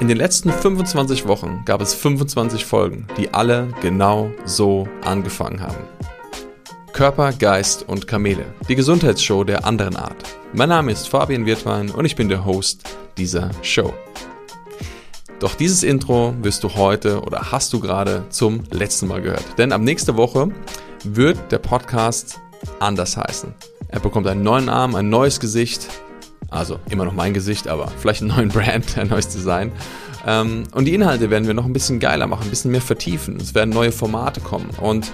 In 0.00 0.08
den 0.08 0.16
letzten 0.16 0.50
25 0.50 1.28
Wochen 1.28 1.60
gab 1.66 1.82
es 1.82 1.92
25 1.92 2.64
Folgen, 2.64 3.06
die 3.18 3.34
alle 3.34 3.68
genau 3.82 4.30
so 4.46 4.88
angefangen 5.04 5.60
haben. 5.60 5.84
Körper, 6.94 7.34
Geist 7.34 7.86
und 7.86 8.06
Kamele, 8.06 8.46
die 8.66 8.76
Gesundheitsshow 8.76 9.44
der 9.44 9.66
anderen 9.66 9.96
Art. 9.96 10.16
Mein 10.54 10.70
Name 10.70 10.90
ist 10.90 11.06
Fabian 11.06 11.44
Wirtwein 11.44 11.90
und 11.90 12.06
ich 12.06 12.16
bin 12.16 12.30
der 12.30 12.46
Host 12.46 12.84
dieser 13.18 13.50
Show. 13.60 13.92
Doch 15.38 15.54
dieses 15.54 15.82
Intro 15.82 16.34
wirst 16.40 16.64
du 16.64 16.74
heute 16.76 17.20
oder 17.20 17.52
hast 17.52 17.70
du 17.74 17.78
gerade 17.78 18.24
zum 18.30 18.64
letzten 18.70 19.06
Mal 19.06 19.20
gehört. 19.20 19.58
Denn 19.58 19.70
ab 19.70 19.82
nächste 19.82 20.16
Woche 20.16 20.48
wird 21.04 21.52
der 21.52 21.58
Podcast 21.58 22.40
anders 22.78 23.18
heißen. 23.18 23.52
Er 23.88 24.00
bekommt 24.00 24.26
einen 24.28 24.42
neuen 24.42 24.64
Namen, 24.64 24.96
ein 24.96 25.10
neues 25.10 25.40
Gesicht 25.40 25.90
also 26.50 26.80
immer 26.90 27.04
noch 27.04 27.14
mein 27.14 27.32
Gesicht, 27.32 27.68
aber 27.68 27.88
vielleicht 27.98 28.22
einen 28.22 28.32
neuen 28.34 28.48
Brand, 28.48 28.98
ein 28.98 29.08
neues 29.08 29.28
Design. 29.28 29.72
Ähm, 30.26 30.64
und 30.72 30.84
die 30.84 30.94
Inhalte 30.94 31.30
werden 31.30 31.46
wir 31.46 31.54
noch 31.54 31.64
ein 31.64 31.72
bisschen 31.72 32.00
geiler 32.00 32.26
machen, 32.26 32.44
ein 32.44 32.50
bisschen 32.50 32.70
mehr 32.70 32.82
vertiefen. 32.82 33.36
Es 33.36 33.54
werden 33.54 33.70
neue 33.70 33.92
Formate 33.92 34.40
kommen. 34.40 34.70
Und 34.80 35.12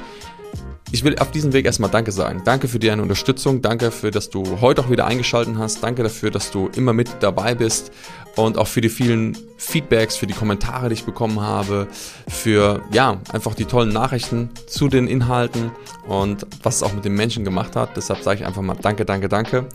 ich 0.92 1.02
will 1.02 1.18
auf 1.18 1.30
diesem 1.32 1.52
Weg 1.52 1.66
erstmal 1.66 1.90
Danke 1.90 2.12
sagen. 2.12 2.42
Danke 2.44 2.68
für 2.68 2.78
deine 2.78 3.02
Unterstützung. 3.02 3.60
Danke 3.60 3.90
für, 3.90 4.10
dass 4.10 4.30
du 4.30 4.60
heute 4.60 4.82
auch 4.82 4.90
wieder 4.90 5.06
eingeschaltet 5.06 5.56
hast. 5.58 5.82
Danke 5.82 6.04
dafür, 6.04 6.30
dass 6.30 6.50
du 6.52 6.68
immer 6.76 6.92
mit 6.92 7.08
dabei 7.20 7.54
bist. 7.54 7.90
Und 8.36 8.56
auch 8.56 8.68
für 8.68 8.80
die 8.80 8.88
vielen 8.88 9.36
Feedbacks, 9.56 10.16
für 10.16 10.26
die 10.26 10.34
Kommentare, 10.34 10.88
die 10.88 10.94
ich 10.94 11.04
bekommen 11.04 11.40
habe. 11.40 11.88
Für, 12.28 12.82
ja, 12.92 13.20
einfach 13.32 13.54
die 13.54 13.64
tollen 13.64 13.88
Nachrichten 13.88 14.50
zu 14.68 14.88
den 14.88 15.08
Inhalten 15.08 15.72
und 16.06 16.46
was 16.62 16.76
es 16.76 16.82
auch 16.82 16.92
mit 16.92 17.04
den 17.04 17.14
Menschen 17.14 17.44
gemacht 17.44 17.74
hat. 17.74 17.96
Deshalb 17.96 18.22
sage 18.22 18.40
ich 18.40 18.46
einfach 18.46 18.62
mal 18.62 18.76
Danke, 18.80 19.04
danke, 19.04 19.28
danke. 19.28 19.66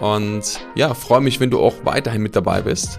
Und 0.00 0.58
ja, 0.74 0.94
freue 0.94 1.20
mich, 1.20 1.38
wenn 1.38 1.50
du 1.50 1.60
auch 1.60 1.74
weiterhin 1.84 2.22
mit 2.22 2.34
dabei 2.34 2.62
bist. 2.62 2.98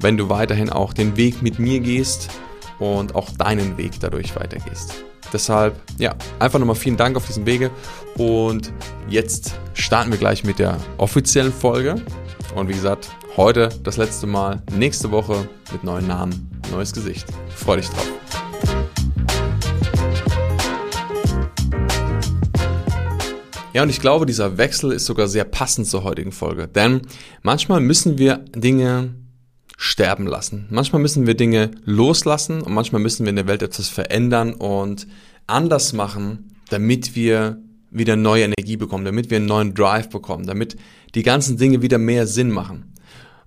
Wenn 0.00 0.16
du 0.16 0.28
weiterhin 0.28 0.70
auch 0.70 0.92
den 0.92 1.16
Weg 1.16 1.42
mit 1.42 1.58
mir 1.58 1.80
gehst 1.80 2.30
und 2.78 3.14
auch 3.14 3.30
deinen 3.30 3.76
Weg 3.76 3.98
dadurch 4.00 4.36
weitergehst. 4.36 4.94
Deshalb, 5.32 5.74
ja, 5.98 6.14
einfach 6.38 6.58
nochmal 6.58 6.76
vielen 6.76 6.96
Dank 6.96 7.16
auf 7.16 7.26
diesem 7.26 7.44
Wege. 7.44 7.70
Und 8.16 8.72
jetzt 9.08 9.54
starten 9.74 10.10
wir 10.10 10.18
gleich 10.18 10.44
mit 10.44 10.58
der 10.58 10.78
offiziellen 10.96 11.52
Folge. 11.52 11.96
Und 12.54 12.68
wie 12.68 12.72
gesagt, 12.72 13.10
heute 13.36 13.68
das 13.82 13.96
letzte 13.96 14.26
Mal, 14.26 14.62
nächste 14.72 15.10
Woche 15.10 15.48
mit 15.72 15.84
neuen 15.84 16.06
Namen, 16.06 16.48
neues 16.70 16.92
Gesicht. 16.92 17.26
Freu 17.54 17.76
dich 17.76 17.88
drauf. 17.88 18.08
Ja, 23.74 23.82
und 23.82 23.90
ich 23.90 24.00
glaube, 24.00 24.26
dieser 24.26 24.56
Wechsel 24.58 24.92
ist 24.92 25.04
sogar 25.04 25.28
sehr 25.28 25.44
passend 25.44 25.86
zur 25.86 26.02
heutigen 26.02 26.32
Folge. 26.32 26.66
Denn 26.66 27.02
manchmal 27.42 27.80
müssen 27.80 28.18
wir 28.18 28.38
Dinge 28.38 29.14
sterben 29.80 30.26
lassen. 30.26 30.66
Manchmal 30.70 31.00
müssen 31.00 31.28
wir 31.28 31.34
Dinge 31.34 31.70
loslassen 31.84 32.62
und 32.62 32.74
manchmal 32.74 33.00
müssen 33.00 33.24
wir 33.24 33.30
in 33.30 33.36
der 33.36 33.46
Welt 33.46 33.62
etwas 33.62 33.88
verändern 33.88 34.52
und 34.52 35.06
anders 35.46 35.92
machen, 35.92 36.56
damit 36.68 37.14
wir 37.14 37.62
wieder 37.92 38.16
neue 38.16 38.42
Energie 38.42 38.76
bekommen, 38.76 39.04
damit 39.04 39.30
wir 39.30 39.36
einen 39.36 39.46
neuen 39.46 39.74
Drive 39.74 40.10
bekommen, 40.10 40.46
damit 40.46 40.76
die 41.14 41.22
ganzen 41.22 41.56
Dinge 41.56 41.80
wieder 41.80 41.96
mehr 41.96 42.26
Sinn 42.26 42.50
machen. 42.50 42.92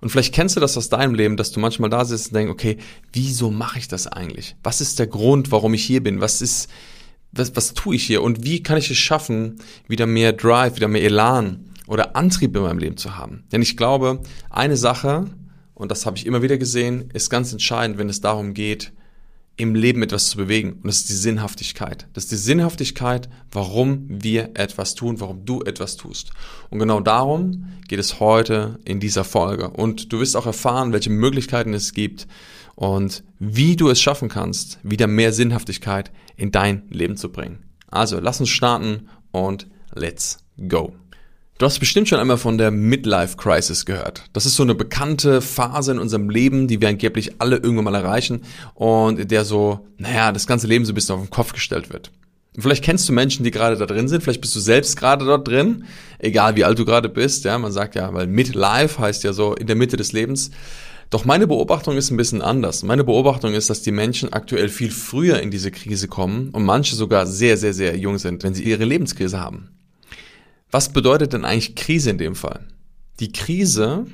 Und 0.00 0.08
vielleicht 0.08 0.34
kennst 0.34 0.56
du 0.56 0.60
das 0.60 0.78
aus 0.78 0.88
deinem 0.88 1.14
Leben, 1.14 1.36
dass 1.36 1.52
du 1.52 1.60
manchmal 1.60 1.90
da 1.90 2.06
sitzt 2.06 2.28
und 2.28 2.36
denkst, 2.36 2.50
okay, 2.50 2.78
wieso 3.12 3.50
mache 3.50 3.78
ich 3.78 3.86
das 3.86 4.06
eigentlich? 4.06 4.56
Was 4.62 4.80
ist 4.80 4.98
der 4.98 5.06
Grund, 5.08 5.52
warum 5.52 5.74
ich 5.74 5.84
hier 5.84 6.02
bin? 6.02 6.22
Was 6.22 6.40
ist, 6.40 6.70
was, 7.30 7.54
was 7.54 7.74
tue 7.74 7.96
ich 7.96 8.04
hier? 8.04 8.22
Und 8.22 8.42
wie 8.42 8.62
kann 8.62 8.78
ich 8.78 8.90
es 8.90 8.96
schaffen, 8.96 9.58
wieder 9.86 10.06
mehr 10.06 10.32
Drive, 10.32 10.76
wieder 10.76 10.88
mehr 10.88 11.04
Elan 11.04 11.66
oder 11.86 12.16
Antrieb 12.16 12.56
in 12.56 12.62
meinem 12.62 12.78
Leben 12.78 12.96
zu 12.96 13.18
haben? 13.18 13.44
Denn 13.52 13.60
ich 13.60 13.76
glaube, 13.76 14.22
eine 14.48 14.78
Sache, 14.78 15.26
und 15.74 15.90
das 15.90 16.06
habe 16.06 16.16
ich 16.16 16.26
immer 16.26 16.42
wieder 16.42 16.58
gesehen, 16.58 17.10
ist 17.12 17.30
ganz 17.30 17.52
entscheidend, 17.52 17.98
wenn 17.98 18.08
es 18.08 18.20
darum 18.20 18.54
geht, 18.54 18.92
im 19.56 19.74
Leben 19.74 20.02
etwas 20.02 20.30
zu 20.30 20.38
bewegen. 20.38 20.72
Und 20.74 20.86
das 20.86 20.98
ist 20.98 21.10
die 21.10 21.14
Sinnhaftigkeit. 21.14 22.06
Das 22.14 22.24
ist 22.24 22.32
die 22.32 22.36
Sinnhaftigkeit, 22.36 23.28
warum 23.50 24.06
wir 24.08 24.50
etwas 24.54 24.94
tun, 24.94 25.20
warum 25.20 25.44
du 25.44 25.62
etwas 25.62 25.96
tust. 25.96 26.30
Und 26.70 26.78
genau 26.78 27.00
darum 27.00 27.66
geht 27.86 27.98
es 27.98 28.18
heute 28.18 28.78
in 28.84 28.98
dieser 28.98 29.24
Folge. 29.24 29.70
Und 29.70 30.12
du 30.12 30.20
wirst 30.20 30.36
auch 30.36 30.46
erfahren, 30.46 30.92
welche 30.92 31.10
Möglichkeiten 31.10 31.74
es 31.74 31.92
gibt 31.92 32.26
und 32.74 33.24
wie 33.38 33.76
du 33.76 33.90
es 33.90 34.00
schaffen 34.00 34.28
kannst, 34.28 34.78
wieder 34.82 35.06
mehr 35.06 35.32
Sinnhaftigkeit 35.32 36.10
in 36.36 36.50
dein 36.50 36.84
Leben 36.90 37.16
zu 37.16 37.30
bringen. 37.30 37.58
Also, 37.88 38.20
lass 38.20 38.40
uns 38.40 38.48
starten 38.48 39.08
und 39.32 39.68
let's 39.94 40.38
go. 40.66 40.94
Du 41.58 41.66
hast 41.66 41.78
bestimmt 41.78 42.08
schon 42.08 42.18
einmal 42.18 42.38
von 42.38 42.58
der 42.58 42.70
Midlife 42.70 43.36
Crisis 43.36 43.84
gehört. 43.84 44.24
Das 44.32 44.46
ist 44.46 44.56
so 44.56 44.64
eine 44.64 44.74
bekannte 44.74 45.40
Phase 45.40 45.92
in 45.92 45.98
unserem 45.98 46.28
Leben, 46.28 46.66
die 46.66 46.80
wir 46.80 46.88
angeblich 46.88 47.40
alle 47.40 47.56
irgendwann 47.56 47.84
mal 47.84 47.94
erreichen 47.94 48.42
und 48.74 49.20
in 49.20 49.28
der 49.28 49.44
so, 49.44 49.86
naja, 49.98 50.32
das 50.32 50.46
ganze 50.46 50.66
Leben 50.66 50.84
so 50.84 50.92
ein 50.92 50.94
bisschen 50.96 51.14
auf 51.14 51.20
den 51.20 51.30
Kopf 51.30 51.52
gestellt 51.52 51.92
wird. 51.92 52.10
Und 52.56 52.62
vielleicht 52.62 52.82
kennst 52.84 53.08
du 53.08 53.12
Menschen, 53.12 53.44
die 53.44 53.50
gerade 53.50 53.76
da 53.76 53.86
drin 53.86 54.08
sind, 54.08 54.22
vielleicht 54.22 54.40
bist 54.40 54.56
du 54.56 54.60
selbst 54.60 54.96
gerade 54.96 55.24
dort 55.24 55.46
drin, 55.46 55.84
egal 56.18 56.56
wie 56.56 56.64
alt 56.64 56.78
du 56.78 56.84
gerade 56.84 57.08
bist, 57.08 57.44
ja, 57.44 57.56
man 57.58 57.72
sagt 57.72 57.94
ja, 57.94 58.12
weil 58.12 58.26
Midlife 58.26 58.98
heißt 58.98 59.22
ja 59.24 59.32
so 59.32 59.54
in 59.54 59.66
der 59.66 59.76
Mitte 59.76 59.96
des 59.96 60.12
Lebens. 60.12 60.50
Doch 61.10 61.24
meine 61.24 61.46
Beobachtung 61.46 61.96
ist 61.96 62.10
ein 62.10 62.16
bisschen 62.16 62.42
anders. 62.42 62.82
Meine 62.82 63.04
Beobachtung 63.04 63.52
ist, 63.52 63.68
dass 63.70 63.82
die 63.82 63.92
Menschen 63.92 64.32
aktuell 64.32 64.68
viel 64.68 64.90
früher 64.90 65.40
in 65.40 65.50
diese 65.50 65.70
Krise 65.70 66.08
kommen 66.08 66.48
und 66.50 66.64
manche 66.64 66.96
sogar 66.96 67.26
sehr, 67.26 67.56
sehr, 67.56 67.74
sehr 67.74 67.96
jung 67.98 68.18
sind, 68.18 68.42
wenn 68.42 68.54
sie 68.54 68.64
ihre 68.64 68.84
Lebenskrise 68.84 69.38
haben. 69.38 69.68
Was 70.72 70.90
bedeutet 70.90 71.34
denn 71.34 71.44
eigentlich 71.44 71.76
Krise 71.76 72.10
in 72.10 72.18
dem 72.18 72.34
Fall? 72.34 72.66
Die 73.20 73.30
Krise 73.30 74.06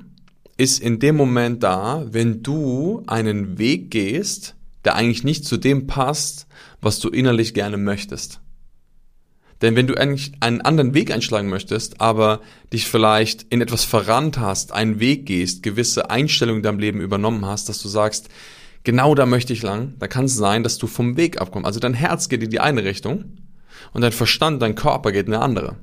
ist 0.56 0.80
in 0.80 0.98
dem 0.98 1.16
Moment 1.16 1.62
da, 1.62 2.04
wenn 2.10 2.42
du 2.42 3.04
einen 3.06 3.58
Weg 3.58 3.92
gehst, 3.92 4.56
der 4.84 4.96
eigentlich 4.96 5.22
nicht 5.22 5.44
zu 5.44 5.56
dem 5.56 5.86
passt, 5.86 6.48
was 6.80 6.98
du 6.98 7.10
innerlich 7.10 7.54
gerne 7.54 7.76
möchtest. 7.76 8.40
Denn 9.62 9.76
wenn 9.76 9.86
du 9.86 9.94
eigentlich 9.94 10.32
einen 10.40 10.60
anderen 10.60 10.94
Weg 10.94 11.12
einschlagen 11.12 11.48
möchtest, 11.48 12.00
aber 12.00 12.40
dich 12.72 12.88
vielleicht 12.88 13.46
in 13.50 13.60
etwas 13.60 13.84
verrannt 13.84 14.38
hast, 14.38 14.72
einen 14.72 14.98
Weg 14.98 15.26
gehst, 15.26 15.62
gewisse 15.62 16.10
Einstellungen 16.10 16.58
in 16.58 16.64
deinem 16.64 16.80
Leben 16.80 17.00
übernommen 17.00 17.46
hast, 17.46 17.68
dass 17.68 17.80
du 17.80 17.88
sagst, 17.88 18.30
genau 18.82 19.14
da 19.14 19.26
möchte 19.26 19.52
ich 19.52 19.62
lang, 19.62 19.94
da 20.00 20.08
kann 20.08 20.24
es 20.24 20.34
sein, 20.34 20.64
dass 20.64 20.76
du 20.78 20.88
vom 20.88 21.16
Weg 21.16 21.40
abkommst. 21.40 21.66
Also 21.66 21.78
dein 21.78 21.94
Herz 21.94 22.28
geht 22.28 22.42
in 22.42 22.50
die 22.50 22.60
eine 22.60 22.82
Richtung 22.82 23.36
und 23.92 24.02
dein 24.02 24.12
Verstand, 24.12 24.60
dein 24.60 24.74
Körper 24.74 25.12
geht 25.12 25.28
in 25.28 25.34
eine 25.34 25.42
andere. 25.44 25.76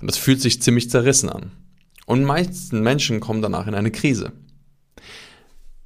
Und 0.00 0.10
das 0.10 0.16
fühlt 0.16 0.40
sich 0.40 0.62
ziemlich 0.62 0.90
zerrissen 0.90 1.28
an. 1.28 1.52
Und 2.06 2.24
meisten 2.24 2.82
Menschen 2.82 3.20
kommen 3.20 3.42
danach 3.42 3.66
in 3.66 3.74
eine 3.74 3.90
Krise. 3.90 4.32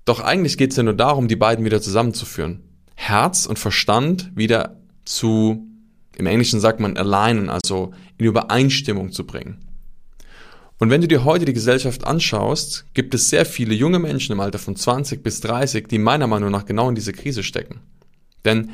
Doch 0.05 0.21
eigentlich 0.21 0.59
geht 0.59 0.71
es 0.71 0.77
ja 0.77 0.82
nur 0.82 0.94
darum, 0.94 1.28
die 1.28 1.37
beiden 1.37 1.65
wieder 1.65 1.81
zusammenzuführen. 1.81 2.60
Herz 2.94 3.47
und 3.47 3.59
Verstand 3.59 4.31
wieder 4.34 4.81
zu, 5.04 5.66
im 6.16 6.27
Englischen 6.27 6.60
sagt 6.60 6.81
man 6.81 6.97
alignen, 6.97 7.50
also 7.50 7.93
in 8.19 8.27
Übereinstimmung 8.27 9.12
zu 9.12 9.27
bringen. 9.27 9.59
Und 10.78 10.91
wenn 10.91 11.00
du 11.00 11.09
dir 11.09 11.25
heute 11.25 11.44
die 11.44 11.53
Gesellschaft 11.53 12.06
anschaust, 12.06 12.87
gibt 12.94 13.15
es 13.15 13.31
sehr 13.31 13.47
viele 13.47 13.75
junge 13.75 13.99
Menschen 13.99 14.33
im 14.33 14.41
Alter 14.41 14.59
von 14.59 14.77
20 14.77 15.22
bis 15.22 15.41
30, 15.41 15.88
die 15.88 15.99
meiner 15.99 16.27
Meinung 16.27 16.50
nach 16.50 16.66
genau 16.66 16.88
in 16.88 16.94
diese 16.94 17.12
Krise 17.12 17.43
stecken. 17.43 17.81
Denn 18.44 18.71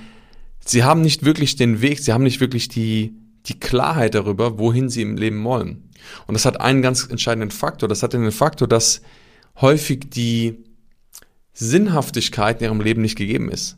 sie 0.65 0.83
haben 0.83 1.03
nicht 1.03 1.25
wirklich 1.25 1.57
den 1.57 1.83
Weg, 1.83 2.01
sie 2.01 2.13
haben 2.13 2.25
nicht 2.25 2.41
wirklich 2.41 2.69
die, 2.69 3.15
die 3.47 3.59
Klarheit 3.59 4.15
darüber, 4.15 4.59
wohin 4.59 4.89
sie 4.89 5.03
im 5.03 5.17
Leben 5.17 5.43
wollen. 5.45 5.91
Und 6.27 6.35
das 6.35 6.45
hat 6.45 6.61
einen 6.61 6.83
ganz 6.83 7.07
entscheidenden 7.07 7.51
Faktor. 7.51 7.89
Das 7.89 8.03
hat 8.03 8.13
den 8.13 8.31
Faktor, 8.33 8.69
dass 8.69 9.03
häufig 9.61 10.11
die 10.11 10.65
Sinnhaftigkeit 11.53 12.61
in 12.61 12.67
ihrem 12.67 12.81
Leben 12.81 13.03
nicht 13.03 13.17
gegeben 13.17 13.51
ist. 13.51 13.77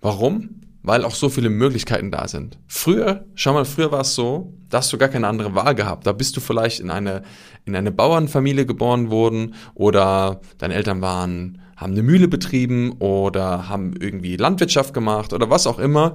Warum? 0.00 0.60
Weil 0.82 1.04
auch 1.04 1.14
so 1.14 1.28
viele 1.28 1.50
Möglichkeiten 1.50 2.10
da 2.10 2.28
sind. 2.28 2.58
Früher, 2.66 3.24
schau 3.34 3.52
mal, 3.52 3.64
früher 3.64 3.90
war 3.90 4.02
es 4.02 4.14
so, 4.14 4.54
da 4.70 4.78
hast 4.78 4.92
du 4.92 4.98
gar 4.98 5.08
keine 5.08 5.26
andere 5.26 5.54
Wahl 5.54 5.74
gehabt. 5.74 6.06
Da 6.06 6.12
bist 6.12 6.36
du 6.36 6.40
vielleicht 6.40 6.80
in 6.80 6.90
eine, 6.90 7.22
in 7.64 7.74
eine 7.74 7.90
Bauernfamilie 7.90 8.64
geboren 8.64 9.10
worden 9.10 9.54
oder 9.74 10.40
deine 10.58 10.74
Eltern 10.74 11.00
waren, 11.00 11.60
haben 11.76 11.92
eine 11.92 12.02
Mühle 12.02 12.28
betrieben 12.28 12.92
oder 12.98 13.68
haben 13.68 13.94
irgendwie 13.98 14.36
Landwirtschaft 14.36 14.94
gemacht 14.94 15.32
oder 15.32 15.50
was 15.50 15.66
auch 15.66 15.78
immer. 15.78 16.14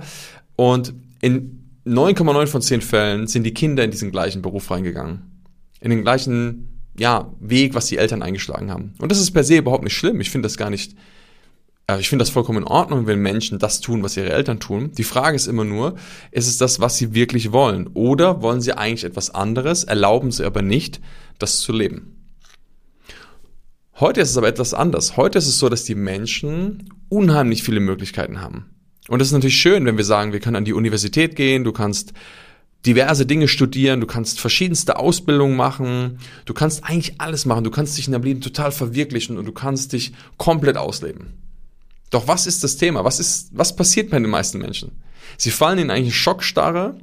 Und 0.55 0.93
in 1.21 1.62
9,9 1.85 2.47
von 2.47 2.61
10 2.61 2.81
Fällen 2.81 3.27
sind 3.27 3.43
die 3.43 3.53
Kinder 3.53 3.83
in 3.83 3.91
diesen 3.91 4.11
gleichen 4.11 4.41
Beruf 4.41 4.71
reingegangen. 4.71 5.43
In 5.81 5.89
den 5.89 6.01
gleichen, 6.01 6.81
ja, 6.97 7.33
Weg, 7.39 7.73
was 7.75 7.87
die 7.87 7.97
Eltern 7.97 8.21
eingeschlagen 8.21 8.71
haben. 8.71 8.93
Und 8.99 9.11
das 9.11 9.19
ist 9.19 9.31
per 9.31 9.43
se 9.43 9.57
überhaupt 9.57 9.83
nicht 9.83 9.95
schlimm. 9.95 10.21
Ich 10.21 10.29
finde 10.29 10.45
das 10.45 10.55
gar 10.55 10.69
nicht, 10.69 10.95
äh, 11.87 11.99
ich 11.99 12.07
finde 12.07 12.23
das 12.23 12.29
vollkommen 12.29 12.59
in 12.59 12.67
Ordnung, 12.67 13.05
wenn 13.05 13.19
Menschen 13.19 13.59
das 13.59 13.81
tun, 13.81 14.01
was 14.01 14.15
ihre 14.15 14.31
Eltern 14.31 14.61
tun. 14.61 14.91
Die 14.97 15.03
Frage 15.03 15.35
ist 15.35 15.47
immer 15.47 15.65
nur, 15.65 15.95
ist 16.31 16.47
es 16.47 16.57
das, 16.57 16.79
was 16.79 16.97
sie 16.97 17.13
wirklich 17.13 17.51
wollen? 17.51 17.87
Oder 17.87 18.41
wollen 18.41 18.61
sie 18.61 18.77
eigentlich 18.77 19.03
etwas 19.03 19.31
anderes, 19.31 19.83
erlauben 19.83 20.31
sie 20.31 20.45
aber 20.45 20.61
nicht, 20.61 21.01
das 21.37 21.59
zu 21.59 21.73
leben? 21.73 22.23
Heute 23.99 24.21
ist 24.21 24.29
es 24.31 24.37
aber 24.37 24.47
etwas 24.47 24.73
anders. 24.73 25.17
Heute 25.17 25.37
ist 25.37 25.47
es 25.47 25.59
so, 25.59 25.67
dass 25.69 25.83
die 25.83 25.95
Menschen 25.95 26.89
unheimlich 27.09 27.61
viele 27.61 27.79
Möglichkeiten 27.79 28.41
haben. 28.41 28.73
Und 29.07 29.19
das 29.19 29.27
ist 29.27 29.33
natürlich 29.33 29.59
schön, 29.59 29.85
wenn 29.85 29.97
wir 29.97 30.05
sagen, 30.05 30.31
wir 30.31 30.39
können 30.39 30.55
an 30.55 30.65
die 30.65 30.73
Universität 30.73 31.35
gehen, 31.35 31.63
du 31.63 31.73
kannst 31.73 32.13
diverse 32.85 33.25
Dinge 33.25 33.47
studieren, 33.47 34.01
du 34.01 34.07
kannst 34.07 34.39
verschiedenste 34.39 34.97
Ausbildungen 34.97 35.55
machen, 35.55 36.19
du 36.45 36.53
kannst 36.53 36.83
eigentlich 36.83 37.19
alles 37.19 37.45
machen, 37.45 37.63
du 37.63 37.71
kannst 37.71 37.97
dich 37.97 38.07
in 38.07 38.13
deinem 38.13 38.23
Leben 38.23 38.41
total 38.41 38.71
verwirklichen 38.71 39.37
und 39.37 39.45
du 39.45 39.51
kannst 39.51 39.93
dich 39.93 40.13
komplett 40.37 40.77
ausleben. 40.77 41.33
Doch 42.09 42.27
was 42.27 42.45
ist 42.45 42.63
das 42.63 42.77
Thema? 42.77 43.03
Was 43.03 43.19
ist, 43.19 43.49
was 43.53 43.75
passiert 43.75 44.11
bei 44.11 44.19
den 44.19 44.29
meisten 44.29 44.59
Menschen? 44.59 44.91
Sie 45.37 45.51
fallen 45.51 45.79
in 45.79 45.91
eine 45.91 46.11
Schockstarre, 46.11 46.97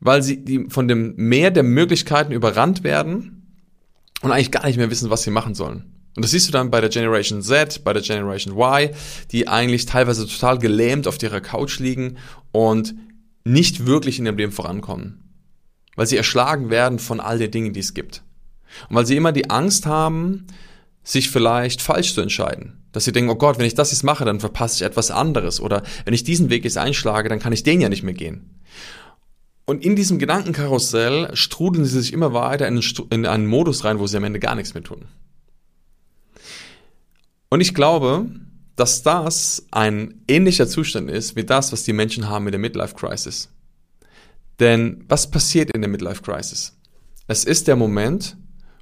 weil 0.00 0.22
sie 0.22 0.66
von 0.68 0.88
dem 0.88 1.14
Meer 1.16 1.50
der 1.50 1.62
Möglichkeiten 1.62 2.32
überrannt 2.32 2.82
werden 2.82 3.60
und 4.22 4.32
eigentlich 4.32 4.50
gar 4.50 4.66
nicht 4.66 4.76
mehr 4.76 4.90
wissen, 4.90 5.10
was 5.10 5.22
sie 5.22 5.30
machen 5.30 5.54
sollen. 5.54 5.84
Und 6.16 6.24
das 6.24 6.30
siehst 6.30 6.46
du 6.46 6.52
dann 6.52 6.70
bei 6.70 6.80
der 6.80 6.90
Generation 6.90 7.42
Z, 7.42 7.82
bei 7.82 7.92
der 7.92 8.02
Generation 8.02 8.56
Y, 8.56 8.90
die 9.32 9.48
eigentlich 9.48 9.86
teilweise 9.86 10.26
total 10.26 10.58
gelähmt 10.58 11.08
auf 11.08 11.20
ihrer 11.22 11.40
Couch 11.40 11.80
liegen 11.80 12.18
und 12.52 12.94
nicht 13.44 13.86
wirklich 13.86 14.18
in 14.18 14.26
ihrem 14.26 14.36
Leben 14.36 14.52
vorankommen. 14.52 15.20
Weil 15.96 16.06
sie 16.06 16.16
erschlagen 16.16 16.70
werden 16.70 16.98
von 16.98 17.20
all 17.20 17.38
den 17.38 17.50
Dingen, 17.50 17.72
die 17.72 17.80
es 17.80 17.94
gibt. 17.94 18.22
Und 18.88 18.96
weil 18.96 19.06
sie 19.06 19.16
immer 19.16 19.32
die 19.32 19.50
Angst 19.50 19.86
haben, 19.86 20.46
sich 21.02 21.30
vielleicht 21.30 21.82
falsch 21.82 22.14
zu 22.14 22.20
entscheiden. 22.20 22.84
Dass 22.92 23.04
sie 23.04 23.12
denken, 23.12 23.30
oh 23.30 23.36
Gott, 23.36 23.58
wenn 23.58 23.66
ich 23.66 23.74
das 23.74 23.90
jetzt 23.90 24.04
mache, 24.04 24.24
dann 24.24 24.40
verpasse 24.40 24.76
ich 24.76 24.82
etwas 24.82 25.10
anderes. 25.10 25.60
Oder 25.60 25.82
wenn 26.04 26.14
ich 26.14 26.24
diesen 26.24 26.48
Weg 26.48 26.64
jetzt 26.64 26.78
einschlage, 26.78 27.28
dann 27.28 27.40
kann 27.40 27.52
ich 27.52 27.64
den 27.64 27.80
ja 27.80 27.88
nicht 27.88 28.04
mehr 28.04 28.14
gehen. 28.14 28.60
Und 29.66 29.84
in 29.84 29.96
diesem 29.96 30.18
Gedankenkarussell 30.18 31.30
strudeln 31.34 31.84
sie 31.84 32.00
sich 32.00 32.12
immer 32.12 32.32
weiter 32.32 32.68
in, 32.68 32.80
in 33.10 33.26
einen 33.26 33.46
Modus 33.46 33.84
rein, 33.84 33.98
wo 33.98 34.06
sie 34.06 34.16
am 34.16 34.24
Ende 34.24 34.38
gar 34.38 34.54
nichts 34.54 34.74
mehr 34.74 34.82
tun. 34.82 35.06
Und 37.54 37.60
ich 37.60 37.72
glaube, 37.72 38.26
dass 38.74 39.04
das 39.04 39.64
ein 39.70 40.24
ähnlicher 40.26 40.66
Zustand 40.66 41.08
ist 41.08 41.36
wie 41.36 41.44
das, 41.44 41.70
was 41.70 41.84
die 41.84 41.92
Menschen 41.92 42.28
haben 42.28 42.42
mit 42.42 42.52
der 42.52 42.58
Midlife 42.58 42.96
Crisis. 42.96 43.48
Denn 44.58 45.04
was 45.08 45.30
passiert 45.30 45.70
in 45.70 45.80
der 45.80 45.88
Midlife 45.88 46.20
Crisis? 46.20 46.76
Es 47.28 47.44
ist 47.44 47.68
der 47.68 47.76
Moment, 47.76 48.36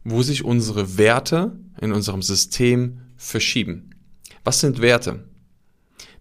wo 0.04 0.22
sich 0.22 0.42
unsere 0.42 0.96
Werte 0.96 1.52
in 1.82 1.92
unserem 1.92 2.22
System 2.22 3.02
verschieben. 3.19 3.90
Was 4.42 4.60
sind 4.60 4.80
Werte? 4.80 5.22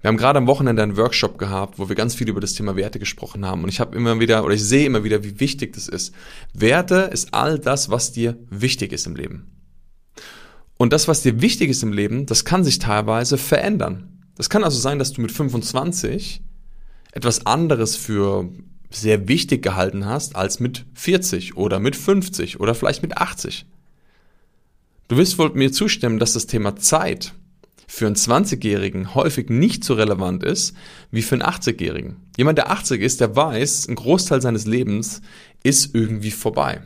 Wir 0.02 0.10
haben 0.10 0.18
gerade 0.18 0.40
am 0.40 0.48
Wochenende 0.48 0.84
einen 0.84 0.98
Workshop 0.98 1.38
gehabt, 1.38 1.80
wo 1.80 1.88
wir 1.88 1.96
ganz 1.96 2.16
viel 2.16 2.28
über 2.28 2.42
das 2.42 2.54
Thema 2.54 2.76
Werte 2.76 3.00
gesprochen 3.00 3.46
haben. 3.46 3.64
Und 3.64 3.70
ich 3.70 3.80
habe 3.80 3.96
immer 3.96 4.20
wieder, 4.20 4.44
oder 4.44 4.56
ich 4.56 4.64
sehe 4.66 4.86
immer 4.86 5.06
wieder, 5.06 5.24
wie 5.24 5.40
wichtig 5.40 5.72
das 5.72 5.88
ist. 5.88 6.14
Werte 6.54 7.12
ist 7.14 7.34
all 7.34 7.60
das, 7.60 7.90
was 7.90 8.12
dir 8.12 8.38
wichtig 8.50 8.92
ist 8.92 9.08
im 9.08 9.16
Leben. 9.16 9.61
Und 10.82 10.94
das, 10.94 11.08
was 11.08 11.22
dir 11.22 11.44
wichtig 11.44 11.70
ist 11.70 11.84
im 11.84 11.94
Leben, 11.94 12.26
das 12.26 12.44
kann 12.44 12.64
sich 12.64 12.80
teilweise 12.80 13.38
verändern. 13.38 14.18
Das 14.36 14.50
kann 14.50 14.64
also 14.64 14.80
sein, 14.80 14.98
dass 14.98 15.14
du 15.14 15.22
mit 15.22 15.32
25 15.32 16.42
etwas 17.12 17.46
anderes 17.46 17.96
für 17.96 18.50
sehr 18.90 19.28
wichtig 19.28 19.62
gehalten 19.62 20.08
hast 20.08 20.36
als 20.36 20.60
mit 20.60 20.88
40 20.96 21.56
oder 21.56 21.80
mit 21.80 21.96
50 21.96 22.60
oder 22.60 22.74
vielleicht 22.74 23.04
mit 23.04 23.16
80. 23.16 23.68
Du 25.08 25.18
wirst 25.18 25.38
wohl 25.38 25.52
mir 25.52 25.72
zustimmen, 25.72 26.18
dass 26.18 26.34
das 26.34 26.48
Thema 26.48 26.76
Zeit 26.76 27.36
für 27.86 28.08
einen 28.08 28.16
20-Jährigen 28.16 29.14
häufig 29.14 29.52
nicht 29.52 29.84
so 29.84 29.94
relevant 29.94 30.42
ist 30.42 30.76
wie 31.12 31.22
für 31.22 31.36
einen 31.36 31.44
80-Jährigen. 31.44 32.16
Jemand, 32.38 32.58
der 32.58 32.72
80 32.72 33.04
ist, 33.04 33.22
der 33.22 33.36
weiß, 33.36 33.88
ein 33.88 33.94
Großteil 33.94 34.42
seines 34.42 34.66
Lebens 34.66 35.22
ist 35.62 35.94
irgendwie 35.94 36.32
vorbei. 36.32 36.82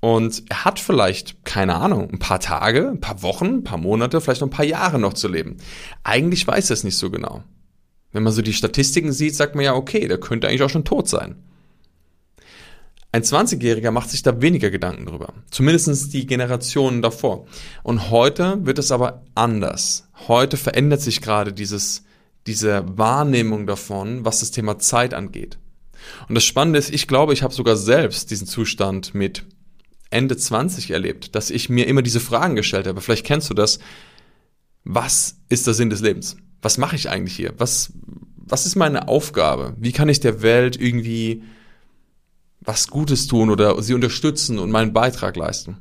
Und 0.00 0.44
er 0.48 0.64
hat 0.64 0.78
vielleicht, 0.78 1.44
keine 1.44 1.76
Ahnung, 1.76 2.10
ein 2.10 2.18
paar 2.18 2.40
Tage, 2.40 2.90
ein 2.90 3.00
paar 3.00 3.22
Wochen, 3.22 3.46
ein 3.46 3.64
paar 3.64 3.78
Monate, 3.78 4.20
vielleicht 4.20 4.40
noch 4.40 4.48
ein 4.48 4.50
paar 4.50 4.64
Jahre 4.64 4.98
noch 4.98 5.14
zu 5.14 5.28
leben. 5.28 5.56
Eigentlich 6.04 6.46
weiß 6.46 6.70
er 6.70 6.74
es 6.74 6.84
nicht 6.84 6.96
so 6.96 7.10
genau. 7.10 7.42
Wenn 8.12 8.22
man 8.22 8.32
so 8.32 8.42
die 8.42 8.52
Statistiken 8.52 9.12
sieht, 9.12 9.34
sagt 9.34 9.54
man 9.54 9.64
ja, 9.64 9.74
okay, 9.74 10.06
der 10.06 10.18
könnte 10.18 10.48
eigentlich 10.48 10.62
auch 10.62 10.70
schon 10.70 10.84
tot 10.84 11.08
sein. 11.08 11.36
Ein 13.12 13.22
20-Jähriger 13.22 13.90
macht 13.90 14.10
sich 14.10 14.22
da 14.22 14.42
weniger 14.42 14.70
Gedanken 14.70 15.06
drüber. 15.06 15.32
Zumindest 15.50 16.12
die 16.12 16.26
Generationen 16.26 17.00
davor. 17.00 17.46
Und 17.82 18.10
heute 18.10 18.66
wird 18.66 18.78
es 18.78 18.92
aber 18.92 19.24
anders. 19.34 20.08
Heute 20.28 20.58
verändert 20.58 21.00
sich 21.00 21.22
gerade 21.22 21.52
dieses, 21.54 22.04
diese 22.46 22.84
Wahrnehmung 22.98 23.66
davon, 23.66 24.24
was 24.24 24.40
das 24.40 24.50
Thema 24.50 24.78
Zeit 24.78 25.14
angeht. 25.14 25.58
Und 26.28 26.34
das 26.34 26.44
Spannende 26.44 26.78
ist, 26.78 26.92
ich 26.92 27.08
glaube, 27.08 27.32
ich 27.32 27.42
habe 27.42 27.54
sogar 27.54 27.76
selbst 27.76 28.30
diesen 28.30 28.46
Zustand 28.46 29.14
mit 29.14 29.46
Ende 30.16 30.36
20 30.36 30.90
erlebt, 30.90 31.34
dass 31.34 31.50
ich 31.50 31.68
mir 31.68 31.86
immer 31.86 32.02
diese 32.02 32.20
Fragen 32.20 32.56
gestellt 32.56 32.86
habe. 32.86 33.00
Vielleicht 33.00 33.26
kennst 33.26 33.50
du 33.50 33.54
das. 33.54 33.78
Was 34.84 35.36
ist 35.48 35.66
der 35.66 35.74
Sinn 35.74 35.90
des 35.90 36.00
Lebens? 36.00 36.36
Was 36.62 36.78
mache 36.78 36.96
ich 36.96 37.10
eigentlich 37.10 37.36
hier? 37.36 37.52
Was, 37.58 37.92
was 38.36 38.66
ist 38.66 38.76
meine 38.76 39.08
Aufgabe? 39.08 39.74
Wie 39.78 39.92
kann 39.92 40.08
ich 40.08 40.20
der 40.20 40.42
Welt 40.42 40.80
irgendwie 40.80 41.42
was 42.60 42.88
Gutes 42.88 43.26
tun 43.26 43.50
oder 43.50 43.80
sie 43.82 43.94
unterstützen 43.94 44.58
und 44.58 44.70
meinen 44.70 44.92
Beitrag 44.92 45.36
leisten? 45.36 45.76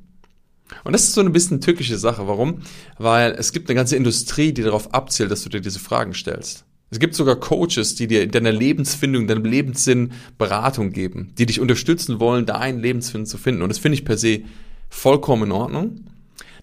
Und 0.84 0.94
das 0.94 1.04
ist 1.04 1.14
so 1.14 1.22
ein 1.22 1.32
bisschen 1.32 1.62
tückische 1.62 1.98
Sache. 1.98 2.28
Warum? 2.28 2.62
Weil 2.98 3.32
es 3.34 3.52
gibt 3.52 3.70
eine 3.70 3.76
ganze 3.76 3.96
Industrie, 3.96 4.52
die 4.52 4.64
darauf 4.64 4.94
abzielt, 4.94 5.32
dass 5.32 5.44
du 5.44 5.50
dir 5.50 5.62
diese 5.62 5.80
Fragen 5.80 6.14
stellst. 6.14 6.66
Es 6.90 7.00
gibt 7.00 7.16
sogar 7.16 7.36
Coaches, 7.36 7.96
die 7.96 8.08
dir 8.08 8.24
in 8.24 8.32
deiner 8.32 8.52
Lebensfindung, 8.52 9.28
deinem 9.28 9.46
Lebenssinn 9.46 10.12
Beratung 10.38 10.92
geben, 10.92 11.34
die 11.38 11.46
dich 11.46 11.60
unterstützen 11.60 12.20
wollen, 12.20 12.46
deinen 12.46 12.80
Lebenssinn 12.80 13.26
zu 13.26 13.38
finden. 13.38 13.64
Und 13.64 13.70
das 13.70 13.80
finde 13.80 13.98
ich 13.98 14.06
per 14.06 14.18
se 14.18 14.44
vollkommen 14.90 15.44
in 15.44 15.52
Ordnung. 15.52 16.06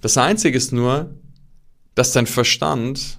Das 0.00 0.16
Einzige 0.16 0.56
ist 0.56 0.72
nur, 0.72 1.14
dass 1.94 2.12
dein 2.12 2.26
Verstand 2.26 3.18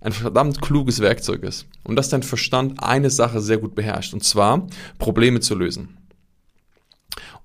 ein 0.00 0.12
verdammt 0.12 0.60
kluges 0.60 1.00
Werkzeug 1.00 1.42
ist 1.42 1.66
und 1.82 1.96
dass 1.96 2.10
dein 2.10 2.22
Verstand 2.22 2.82
eine 2.82 3.10
Sache 3.10 3.40
sehr 3.40 3.58
gut 3.58 3.74
beherrscht, 3.74 4.12
und 4.12 4.22
zwar 4.22 4.66
Probleme 4.98 5.40
zu 5.40 5.54
lösen. 5.54 5.96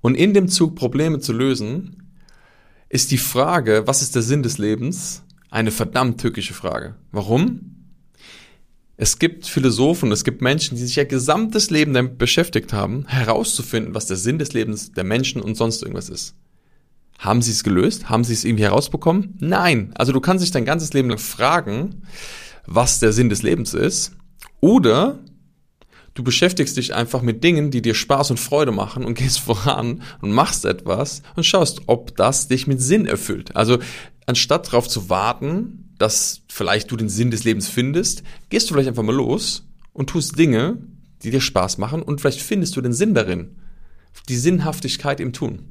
Und 0.02 0.14
in 0.14 0.34
dem 0.34 0.48
Zug 0.48 0.74
Probleme 0.74 1.20
zu 1.20 1.32
lösen, 1.32 2.12
ist 2.88 3.12
die 3.12 3.18
Frage, 3.18 3.84
was 3.86 4.02
ist 4.02 4.14
der 4.14 4.22
Sinn 4.22 4.42
des 4.42 4.58
Lebens, 4.58 5.22
eine 5.50 5.70
verdammt 5.70 6.20
tückische 6.20 6.54
Frage. 6.54 6.96
Warum? 7.12 7.79
Es 9.02 9.18
gibt 9.18 9.46
Philosophen, 9.46 10.12
es 10.12 10.24
gibt 10.24 10.42
Menschen, 10.42 10.76
die 10.76 10.84
sich 10.84 10.98
ihr 10.98 11.06
gesamtes 11.06 11.70
Leben 11.70 11.94
damit 11.94 12.18
beschäftigt 12.18 12.74
haben, 12.74 13.06
herauszufinden, 13.08 13.94
was 13.94 14.04
der 14.04 14.18
Sinn 14.18 14.38
des 14.38 14.52
Lebens 14.52 14.92
der 14.92 15.04
Menschen 15.04 15.40
und 15.40 15.54
sonst 15.54 15.80
irgendwas 15.80 16.10
ist. 16.10 16.34
Haben 17.18 17.40
sie 17.40 17.52
es 17.52 17.64
gelöst? 17.64 18.10
Haben 18.10 18.24
sie 18.24 18.34
es 18.34 18.44
irgendwie 18.44 18.64
herausbekommen? 18.64 19.38
Nein. 19.40 19.94
Also 19.94 20.12
du 20.12 20.20
kannst 20.20 20.44
dich 20.44 20.50
dein 20.50 20.66
ganzes 20.66 20.92
Leben 20.92 21.08
lang 21.08 21.16
fragen, 21.16 22.02
was 22.66 23.00
der 23.00 23.14
Sinn 23.14 23.30
des 23.30 23.42
Lebens 23.42 23.72
ist. 23.72 24.12
Oder 24.60 25.18
du 26.12 26.22
beschäftigst 26.22 26.76
dich 26.76 26.94
einfach 26.94 27.22
mit 27.22 27.42
Dingen, 27.42 27.70
die 27.70 27.80
dir 27.80 27.94
Spaß 27.94 28.30
und 28.32 28.38
Freude 28.38 28.70
machen 28.70 29.06
und 29.06 29.14
gehst 29.14 29.40
voran 29.40 30.02
und 30.20 30.32
machst 30.32 30.66
etwas 30.66 31.22
und 31.36 31.46
schaust, 31.46 31.80
ob 31.86 32.14
das 32.16 32.48
dich 32.48 32.66
mit 32.66 32.82
Sinn 32.82 33.06
erfüllt. 33.06 33.56
Also 33.56 33.78
anstatt 34.30 34.68
darauf 34.68 34.88
zu 34.88 35.10
warten, 35.10 35.94
dass 35.98 36.42
vielleicht 36.48 36.90
du 36.90 36.96
den 36.96 37.10
Sinn 37.10 37.30
des 37.30 37.44
Lebens 37.44 37.68
findest, 37.68 38.22
gehst 38.48 38.68
du 38.68 38.74
vielleicht 38.74 38.88
einfach 38.88 39.02
mal 39.02 39.14
los 39.14 39.68
und 39.92 40.08
tust 40.08 40.38
Dinge, 40.38 40.78
die 41.22 41.30
dir 41.30 41.42
Spaß 41.42 41.76
machen 41.76 42.02
und 42.02 42.20
vielleicht 42.20 42.40
findest 42.40 42.74
du 42.76 42.80
den 42.80 42.94
Sinn 42.94 43.12
darin. 43.12 43.56
Die 44.28 44.36
Sinnhaftigkeit 44.36 45.20
im 45.20 45.32
Tun. 45.32 45.70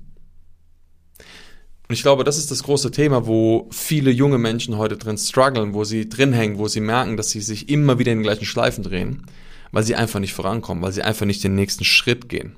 Und 1.87 1.93
ich 1.93 2.03
glaube, 2.03 2.23
das 2.23 2.37
ist 2.37 2.51
das 2.51 2.61
große 2.61 2.91
Thema, 2.91 3.25
wo 3.25 3.67
viele 3.71 4.11
junge 4.11 4.37
Menschen 4.37 4.77
heute 4.77 4.95
drin 4.95 5.17
strugglen, 5.17 5.73
wo 5.73 5.83
sie 5.83 6.07
drin 6.07 6.33
hängen, 6.33 6.59
wo 6.59 6.67
sie 6.67 6.81
merken, 6.81 7.17
dass 7.17 7.31
sie 7.31 7.41
sich 7.41 7.67
immer 7.67 7.97
wieder 7.97 8.11
in 8.11 8.19
den 8.19 8.23
gleichen 8.23 8.45
Schleifen 8.45 8.83
drehen, 8.83 9.25
weil 9.71 9.83
sie 9.83 9.95
einfach 9.95 10.19
nicht 10.19 10.35
vorankommen, 10.35 10.83
weil 10.83 10.91
sie 10.91 11.01
einfach 11.01 11.25
nicht 11.25 11.43
den 11.43 11.55
nächsten 11.55 11.85
Schritt 11.85 12.29
gehen. 12.29 12.55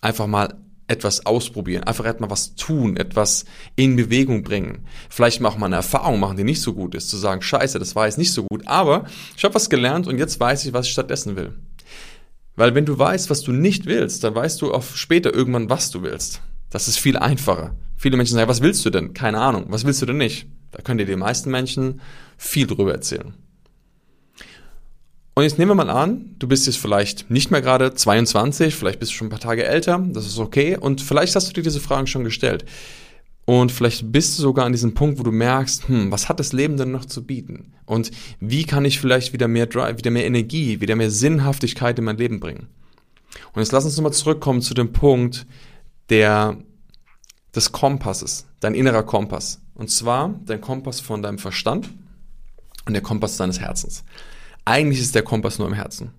Einfach 0.00 0.26
mal 0.26 0.56
etwas 0.88 1.26
ausprobieren, 1.26 1.84
einfach 1.84 2.04
etwas 2.04 2.30
was 2.30 2.54
tun, 2.54 2.96
etwas 2.96 3.44
in 3.76 3.96
Bewegung 3.96 4.42
bringen. 4.42 4.86
Vielleicht 5.08 5.44
auch 5.44 5.56
mal 5.56 5.66
eine 5.66 5.76
Erfahrung 5.76 6.18
machen, 6.18 6.36
die 6.36 6.44
nicht 6.44 6.62
so 6.62 6.74
gut 6.74 6.94
ist, 6.94 7.08
zu 7.08 7.16
sagen, 7.16 7.42
scheiße, 7.42 7.78
das 7.78 7.94
war 7.94 8.06
jetzt 8.06 8.18
nicht 8.18 8.32
so 8.32 8.44
gut, 8.44 8.66
aber 8.66 9.04
ich 9.36 9.44
habe 9.44 9.54
was 9.54 9.70
gelernt 9.70 10.06
und 10.06 10.18
jetzt 10.18 10.40
weiß 10.40 10.64
ich, 10.64 10.72
was 10.72 10.86
ich 10.86 10.92
stattdessen 10.92 11.36
will. 11.36 11.54
Weil 12.56 12.74
wenn 12.74 12.86
du 12.86 12.98
weißt, 12.98 13.30
was 13.30 13.42
du 13.42 13.52
nicht 13.52 13.86
willst, 13.86 14.24
dann 14.24 14.34
weißt 14.34 14.60
du 14.60 14.72
auch 14.72 14.82
später 14.82 15.32
irgendwann, 15.32 15.70
was 15.70 15.90
du 15.90 16.02
willst. 16.02 16.40
Das 16.70 16.88
ist 16.88 16.98
viel 16.98 17.16
einfacher. 17.16 17.76
Viele 17.96 18.16
Menschen 18.16 18.34
sagen, 18.34 18.48
was 18.48 18.62
willst 18.62 18.84
du 18.84 18.90
denn? 18.90 19.14
Keine 19.14 19.40
Ahnung. 19.40 19.66
Was 19.68 19.84
willst 19.84 20.02
du 20.02 20.06
denn 20.06 20.18
nicht? 20.18 20.48
Da 20.72 20.82
können 20.82 20.98
dir 20.98 21.06
die 21.06 21.16
meisten 21.16 21.50
Menschen 21.50 22.00
viel 22.36 22.66
drüber 22.66 22.92
erzählen. 22.92 23.34
Und 25.38 25.44
jetzt 25.44 25.56
nehmen 25.56 25.70
wir 25.70 25.76
mal 25.76 25.88
an, 25.88 26.34
du 26.40 26.48
bist 26.48 26.66
jetzt 26.66 26.78
vielleicht 26.78 27.30
nicht 27.30 27.52
mehr 27.52 27.62
gerade 27.62 27.94
22, 27.94 28.74
vielleicht 28.74 28.98
bist 28.98 29.12
du 29.12 29.14
schon 29.14 29.28
ein 29.28 29.30
paar 29.30 29.38
Tage 29.38 29.64
älter, 29.64 30.04
das 30.08 30.26
ist 30.26 30.40
okay. 30.40 30.76
Und 30.76 31.00
vielleicht 31.00 31.36
hast 31.36 31.48
du 31.48 31.52
dir 31.52 31.62
diese 31.62 31.78
Fragen 31.78 32.08
schon 32.08 32.24
gestellt. 32.24 32.64
Und 33.44 33.70
vielleicht 33.70 34.10
bist 34.10 34.36
du 34.36 34.42
sogar 34.42 34.66
an 34.66 34.72
diesem 34.72 34.94
Punkt, 34.94 35.16
wo 35.20 35.22
du 35.22 35.30
merkst, 35.30 35.86
hm, 35.86 36.10
was 36.10 36.28
hat 36.28 36.40
das 36.40 36.52
Leben 36.52 36.76
denn 36.76 36.90
noch 36.90 37.04
zu 37.04 37.24
bieten? 37.24 37.72
Und 37.86 38.10
wie 38.40 38.64
kann 38.64 38.84
ich 38.84 38.98
vielleicht 38.98 39.32
wieder 39.32 39.46
mehr 39.46 39.66
Drive, 39.66 39.98
wieder 39.98 40.10
mehr 40.10 40.26
Energie, 40.26 40.80
wieder 40.80 40.96
mehr 40.96 41.12
Sinnhaftigkeit 41.12 41.96
in 42.00 42.06
mein 42.06 42.16
Leben 42.16 42.40
bringen? 42.40 42.66
Und 43.52 43.62
jetzt 43.62 43.70
lass 43.70 43.84
uns 43.84 43.96
nochmal 43.96 44.14
zurückkommen 44.14 44.60
zu 44.60 44.74
dem 44.74 44.92
Punkt 44.92 45.46
der, 46.10 46.56
des 47.54 47.70
Kompasses, 47.70 48.48
dein 48.58 48.74
innerer 48.74 49.04
Kompass. 49.04 49.60
Und 49.76 49.88
zwar 49.88 50.34
dein 50.46 50.60
Kompass 50.60 50.98
von 50.98 51.22
deinem 51.22 51.38
Verstand 51.38 51.90
und 52.86 52.92
der 52.92 53.02
Kompass 53.02 53.36
deines 53.36 53.60
Herzens. 53.60 54.02
Eigentlich 54.68 55.00
ist 55.00 55.14
der 55.14 55.22
Kompass 55.22 55.58
nur 55.58 55.66
im 55.66 55.72
Herzen. 55.72 56.10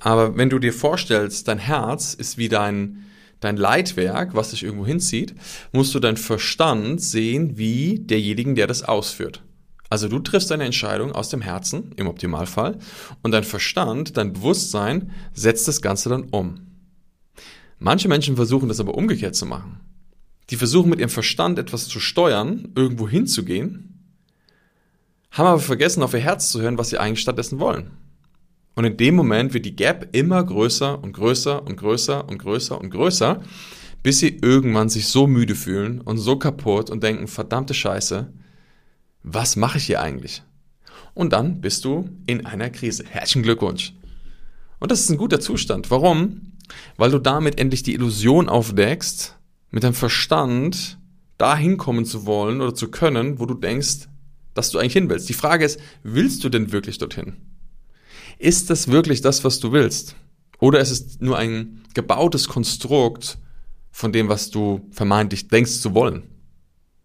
Aber 0.00 0.36
wenn 0.36 0.50
du 0.50 0.58
dir 0.58 0.72
vorstellst, 0.72 1.46
dein 1.46 1.60
Herz 1.60 2.12
ist 2.12 2.36
wie 2.36 2.48
dein, 2.48 3.04
dein 3.38 3.56
Leitwerk, 3.56 4.34
was 4.34 4.50
dich 4.50 4.64
irgendwo 4.64 4.84
hinzieht, 4.84 5.36
musst 5.70 5.94
du 5.94 6.00
deinen 6.00 6.16
Verstand 6.16 7.00
sehen 7.00 7.56
wie 7.56 8.00
derjenigen, 8.00 8.56
der 8.56 8.66
das 8.66 8.82
ausführt. 8.82 9.44
Also 9.90 10.08
du 10.08 10.18
triffst 10.18 10.50
eine 10.50 10.64
Entscheidung 10.64 11.12
aus 11.12 11.28
dem 11.28 11.40
Herzen, 11.40 11.92
im 11.94 12.08
Optimalfall, 12.08 12.78
und 13.22 13.30
dein 13.30 13.44
Verstand, 13.44 14.16
dein 14.16 14.32
Bewusstsein 14.32 15.12
setzt 15.32 15.68
das 15.68 15.80
Ganze 15.80 16.08
dann 16.08 16.24
um. 16.24 16.66
Manche 17.78 18.08
Menschen 18.08 18.34
versuchen 18.34 18.68
das 18.68 18.80
aber 18.80 18.96
umgekehrt 18.96 19.36
zu 19.36 19.46
machen. 19.46 19.78
Die 20.50 20.56
versuchen 20.56 20.90
mit 20.90 20.98
ihrem 20.98 21.10
Verstand 21.10 21.60
etwas 21.60 21.86
zu 21.86 22.00
steuern, 22.00 22.72
irgendwo 22.74 23.08
hinzugehen, 23.08 23.93
haben 25.34 25.46
aber 25.46 25.60
vergessen, 25.60 26.02
auf 26.02 26.14
ihr 26.14 26.20
Herz 26.20 26.50
zu 26.50 26.60
hören, 26.60 26.78
was 26.78 26.90
sie 26.90 26.98
eigentlich 26.98 27.20
stattdessen 27.20 27.58
wollen. 27.58 27.90
Und 28.76 28.84
in 28.84 28.96
dem 28.96 29.14
Moment 29.14 29.52
wird 29.52 29.66
die 29.66 29.76
Gap 29.76 30.08
immer 30.12 30.42
größer 30.42 31.02
und 31.02 31.12
größer 31.12 31.64
und 31.64 31.76
größer 31.76 32.28
und 32.28 32.38
größer 32.38 32.80
und 32.80 32.90
größer, 32.90 33.42
bis 34.02 34.18
sie 34.20 34.38
irgendwann 34.40 34.88
sich 34.88 35.08
so 35.08 35.26
müde 35.26 35.54
fühlen 35.54 36.00
und 36.00 36.18
so 36.18 36.36
kaputt 36.36 36.90
und 36.90 37.02
denken, 37.02 37.28
verdammte 37.28 37.74
Scheiße, 37.74 38.32
was 39.22 39.56
mache 39.56 39.78
ich 39.78 39.84
hier 39.84 40.00
eigentlich? 40.00 40.42
Und 41.14 41.32
dann 41.32 41.60
bist 41.60 41.84
du 41.84 42.08
in 42.26 42.46
einer 42.46 42.70
Krise. 42.70 43.04
Herzlichen 43.08 43.42
Glückwunsch. 43.42 43.94
Und 44.78 44.90
das 44.90 45.00
ist 45.00 45.10
ein 45.10 45.18
guter 45.18 45.40
Zustand. 45.40 45.90
Warum? 45.90 46.52
Weil 46.96 47.10
du 47.10 47.18
damit 47.18 47.58
endlich 47.58 47.82
die 47.82 47.94
Illusion 47.94 48.48
aufdeckst, 48.48 49.36
mit 49.70 49.82
deinem 49.82 49.94
Verstand 49.94 50.98
dahin 51.38 51.76
kommen 51.76 52.04
zu 52.04 52.26
wollen 52.26 52.60
oder 52.60 52.74
zu 52.74 52.90
können, 52.90 53.38
wo 53.38 53.46
du 53.46 53.54
denkst, 53.54 54.08
dass 54.54 54.70
du 54.70 54.78
eigentlich 54.78 54.94
hin 54.94 55.10
willst. 55.10 55.28
Die 55.28 55.34
Frage 55.34 55.64
ist, 55.64 55.78
willst 56.02 56.42
du 56.44 56.48
denn 56.48 56.72
wirklich 56.72 56.98
dorthin? 56.98 57.36
Ist 58.38 58.70
das 58.70 58.88
wirklich 58.88 59.20
das, 59.20 59.44
was 59.44 59.60
du 59.60 59.72
willst? 59.72 60.16
Oder 60.60 60.80
ist 60.80 60.90
es 60.90 61.20
nur 61.20 61.36
ein 61.36 61.82
gebautes 61.94 62.48
Konstrukt 62.48 63.38
von 63.90 64.12
dem, 64.12 64.28
was 64.28 64.50
du 64.50 64.88
vermeintlich 64.90 65.48
denkst 65.48 65.80
zu 65.80 65.94
wollen? 65.94 66.22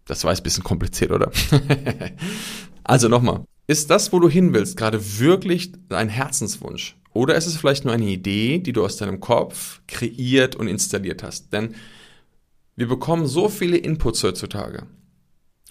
Das 0.06 0.24
war 0.24 0.32
jetzt 0.32 0.42
ein 0.42 0.44
bisschen 0.44 0.64
kompliziert, 0.64 1.12
oder? 1.12 1.32
also 2.84 3.08
nochmal. 3.08 3.44
Ist 3.68 3.92
das, 3.92 4.12
wo 4.12 4.20
du 4.20 4.30
hin 4.30 4.54
willst, 4.54 4.78
gerade 4.78 5.20
wirklich 5.20 5.74
ein 5.90 6.10
Herzenswunsch? 6.10 6.98
Oder 7.14 7.36
ist 7.36 7.46
es 7.46 7.58
vielleicht 7.58 7.86
nur 7.86 7.94
eine 7.94 8.06
Idee, 8.06 8.60
die 8.60 8.74
du 8.74 8.84
aus 8.84 8.98
deinem 8.98 9.20
Kopf 9.20 9.82
kreiert 9.88 10.56
und 10.56 10.68
installiert 10.68 11.22
hast? 11.22 11.54
Denn 11.54 11.76
wir 12.76 12.88
bekommen 12.88 13.28
so 13.28 13.50
viele 13.50 13.78
Inputs 13.78 14.24
heutzutage. 14.24 14.88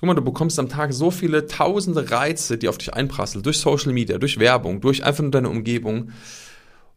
Guck 0.01 0.07
mal, 0.07 0.15
du 0.15 0.23
bekommst 0.23 0.61
am 0.61 0.69
Tag 0.69 0.93
so 0.93 1.11
viele 1.11 1.49
tausende 1.49 2.11
Reize, 2.11 2.57
die 2.57 2.69
auf 2.69 2.79
dich 2.79 2.95
einprasseln, 2.95 3.43
durch 3.43 3.59
Social 3.59 3.93
Media, 3.93 4.19
durch 4.19 4.39
Werbung, 4.39 4.81
durch 4.81 5.05
einfach 5.05 5.23
nur 5.23 5.33
deine 5.33 5.49
Umgebung. 5.49 6.13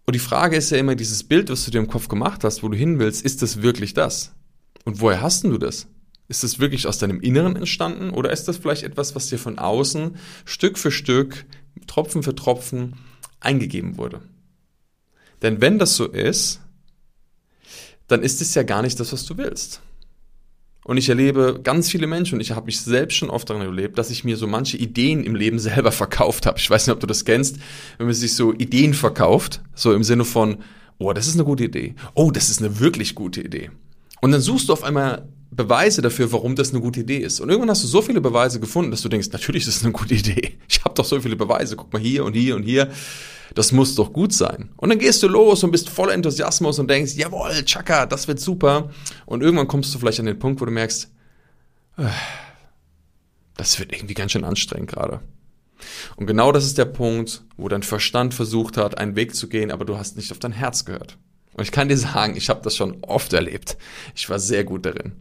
Und 0.06 0.14
die 0.14 0.20
Frage 0.20 0.56
ist 0.56 0.70
ja 0.70 0.78
immer, 0.78 0.94
dieses 0.94 1.24
Bild, 1.24 1.50
was 1.50 1.66
du 1.66 1.72
dir 1.72 1.80
im 1.80 1.88
Kopf 1.88 2.10
gemacht 2.10 2.44
hast, 2.44 2.62
wo 2.62 2.70
du 2.70 2.78
hin 2.78 3.00
willst, 3.00 3.26
ist 3.26 3.42
das 3.42 3.64
wirklich 3.64 3.96
das? 3.96 4.34
Und 4.86 5.02
woher 5.02 5.22
hast 5.22 5.44
du 5.44 5.58
das? 5.58 5.88
Ist 6.28 6.44
das 6.44 6.60
wirklich 6.60 6.86
aus 6.86 7.00
deinem 7.00 7.20
Inneren 7.22 7.56
entstanden 7.56 8.12
oder 8.12 8.32
ist 8.32 8.48
das 8.48 8.58
vielleicht 8.58 8.84
etwas, 8.84 9.16
was 9.16 9.30
dir 9.30 9.40
von 9.40 9.58
außen 9.58 10.16
Stück 10.46 10.78
für 10.78 10.92
Stück, 10.92 11.46
Tropfen 11.88 12.22
für 12.22 12.36
Tropfen 12.36 12.94
eingegeben 13.40 13.98
wurde? 13.98 14.22
Denn 15.42 15.60
wenn 15.60 15.80
das 15.80 15.96
so 15.96 16.06
ist, 16.08 16.62
dann 18.08 18.22
ist 18.22 18.42
es 18.42 18.54
ja 18.54 18.62
gar 18.62 18.84
nicht 18.84 19.00
das, 19.00 19.12
was 19.12 19.26
du 19.26 19.38
willst. 19.38 19.82
Und 20.84 20.98
ich 20.98 21.10
erlebe 21.10 21.60
ganz 21.64 21.90
viele 21.90 22.08
Menschen, 22.08 22.36
und 22.36 22.42
ich 22.42 22.52
habe 22.52 22.66
mich 22.66 22.82
selbst 22.82 23.16
schon 23.16 23.30
oft 23.30 23.50
daran 23.50 23.62
erlebt, 23.62 23.98
dass 23.98 24.10
ich 24.10 24.24
mir 24.24 24.36
so 24.36 24.48
manche 24.48 24.78
Ideen 24.78 25.24
im 25.24 25.36
Leben 25.36 25.60
selber 25.60 25.92
verkauft 25.92 26.46
habe. 26.46 26.58
Ich 26.58 26.70
weiß 26.70 26.88
nicht, 26.88 26.94
ob 26.94 27.00
du 27.00 27.08
das 27.08 27.26
kennst, 27.26 27.58
wenn 27.98 28.08
man 28.08 28.16
sich 28.16 28.34
so 28.36 28.54
Ideen 28.54 28.94
verkauft, 28.94 29.62
so 29.76 29.94
im 29.94 30.04
Sinne 30.04 30.26
von, 30.26 30.58
oh, 30.98 31.14
das 31.14 31.28
ist 31.28 31.36
eine 31.36 31.44
gute 31.44 31.66
Idee. 31.66 31.96
Oh, 32.14 32.32
das 32.32 32.50
ist 32.50 32.62
eine 32.62 32.80
wirklich 32.80 33.16
gute 33.16 33.42
Idee. 33.42 33.70
Und 34.22 34.32
dann 34.32 34.42
suchst 34.42 34.70
du 34.70 34.74
auf 34.74 34.84
einmal 34.84 35.28
Beweise 35.52 36.02
dafür, 36.02 36.32
warum 36.32 36.56
das 36.56 36.72
eine 36.72 36.80
gute 36.80 37.02
Idee 37.02 37.18
ist. 37.18 37.42
Und 37.42 37.50
irgendwann 37.50 37.72
hast 37.72 37.84
du 37.84 37.88
so 37.88 38.02
viele 38.02 38.22
Beweise 38.22 38.60
gefunden, 38.60 38.90
dass 38.90 39.02
du 39.02 39.10
denkst, 39.10 39.30
natürlich 39.34 39.68
ist 39.68 39.78
es 39.78 39.84
eine 39.84 39.92
gute 39.92 40.16
Idee. 40.16 40.54
Ich 40.70 40.84
habe 40.84 40.96
doch 40.96 41.06
so 41.06 41.20
viele 41.20 41.36
Beweise. 41.36 41.76
Guck 41.76 41.92
mal 41.92 42.02
hier 42.02 42.24
und 42.24 42.34
hier 42.34 42.56
und 42.56 42.64
hier. 42.64 42.90
Das 43.54 43.72
muss 43.72 43.96
doch 43.96 44.14
gut 44.14 44.34
sein. 44.34 44.70
Und 44.78 44.90
dann 44.90 45.00
gehst 45.00 45.22
du 45.24 45.28
los 45.28 45.64
und 45.64 45.72
bist 45.72 45.90
voller 45.90 46.14
Enthusiasmus 46.14 46.80
und 46.80 46.90
denkst, 46.90 47.16
jawohl, 47.16 47.64
Chaka, 47.66 48.06
das 48.06 48.28
wird 48.28 48.40
super. 48.40 48.90
Und 49.26 49.42
irgendwann 49.42 49.68
kommst 49.68 49.94
du 49.94 50.00
vielleicht 50.00 50.20
an 50.20 50.26
den 50.26 50.40
Punkt, 50.40 50.62
wo 50.62 50.66
du 50.66 50.72
merkst, 50.72 51.12
äh, 51.98 52.04
das 53.58 53.78
wird 53.80 53.94
irgendwie 53.94 54.14
ganz 54.14 54.32
schön 54.32 54.44
anstrengend 54.44 54.90
gerade. 54.90 55.20
Und 56.16 56.28
genau 56.28 56.52
das 56.52 56.66
ist 56.66 56.78
der 56.78 56.86
Punkt, 56.86 57.44
wo 57.58 57.68
dein 57.68 57.84
Verstand 57.84 58.34
versucht 58.34 58.78
hat, 58.78 58.98
einen 58.98 59.16
Weg 59.16 59.36
zu 59.36 59.50
gehen, 59.50 59.72
aber 59.72 59.86
du 59.86 59.98
hast 59.98 60.16
nicht 60.16 60.32
auf 60.32 60.40
dein 60.40 60.52
Herz 60.52 60.86
gehört. 60.86 61.18
Und 61.54 61.64
ich 61.64 61.72
kann 61.72 61.90
dir 61.90 61.98
sagen, 61.98 62.38
ich 62.38 62.50
habe 62.50 62.62
das 62.64 62.76
schon 62.76 63.04
oft 63.04 63.34
erlebt. 63.34 63.78
Ich 64.16 64.30
war 64.30 64.40
sehr 64.40 64.64
gut 64.64 64.86
darin. 64.86 65.14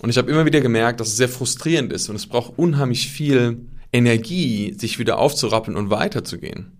Und 0.00 0.10
ich 0.10 0.18
habe 0.18 0.30
immer 0.30 0.46
wieder 0.46 0.60
gemerkt, 0.60 1.00
dass 1.00 1.08
es 1.08 1.16
sehr 1.16 1.28
frustrierend 1.28 1.92
ist 1.92 2.08
und 2.08 2.14
es 2.14 2.26
braucht 2.26 2.56
unheimlich 2.56 3.08
viel 3.08 3.66
Energie, 3.92 4.74
sich 4.78 4.98
wieder 4.98 5.18
aufzurappeln 5.18 5.76
und 5.76 5.90
weiterzugehen. 5.90 6.77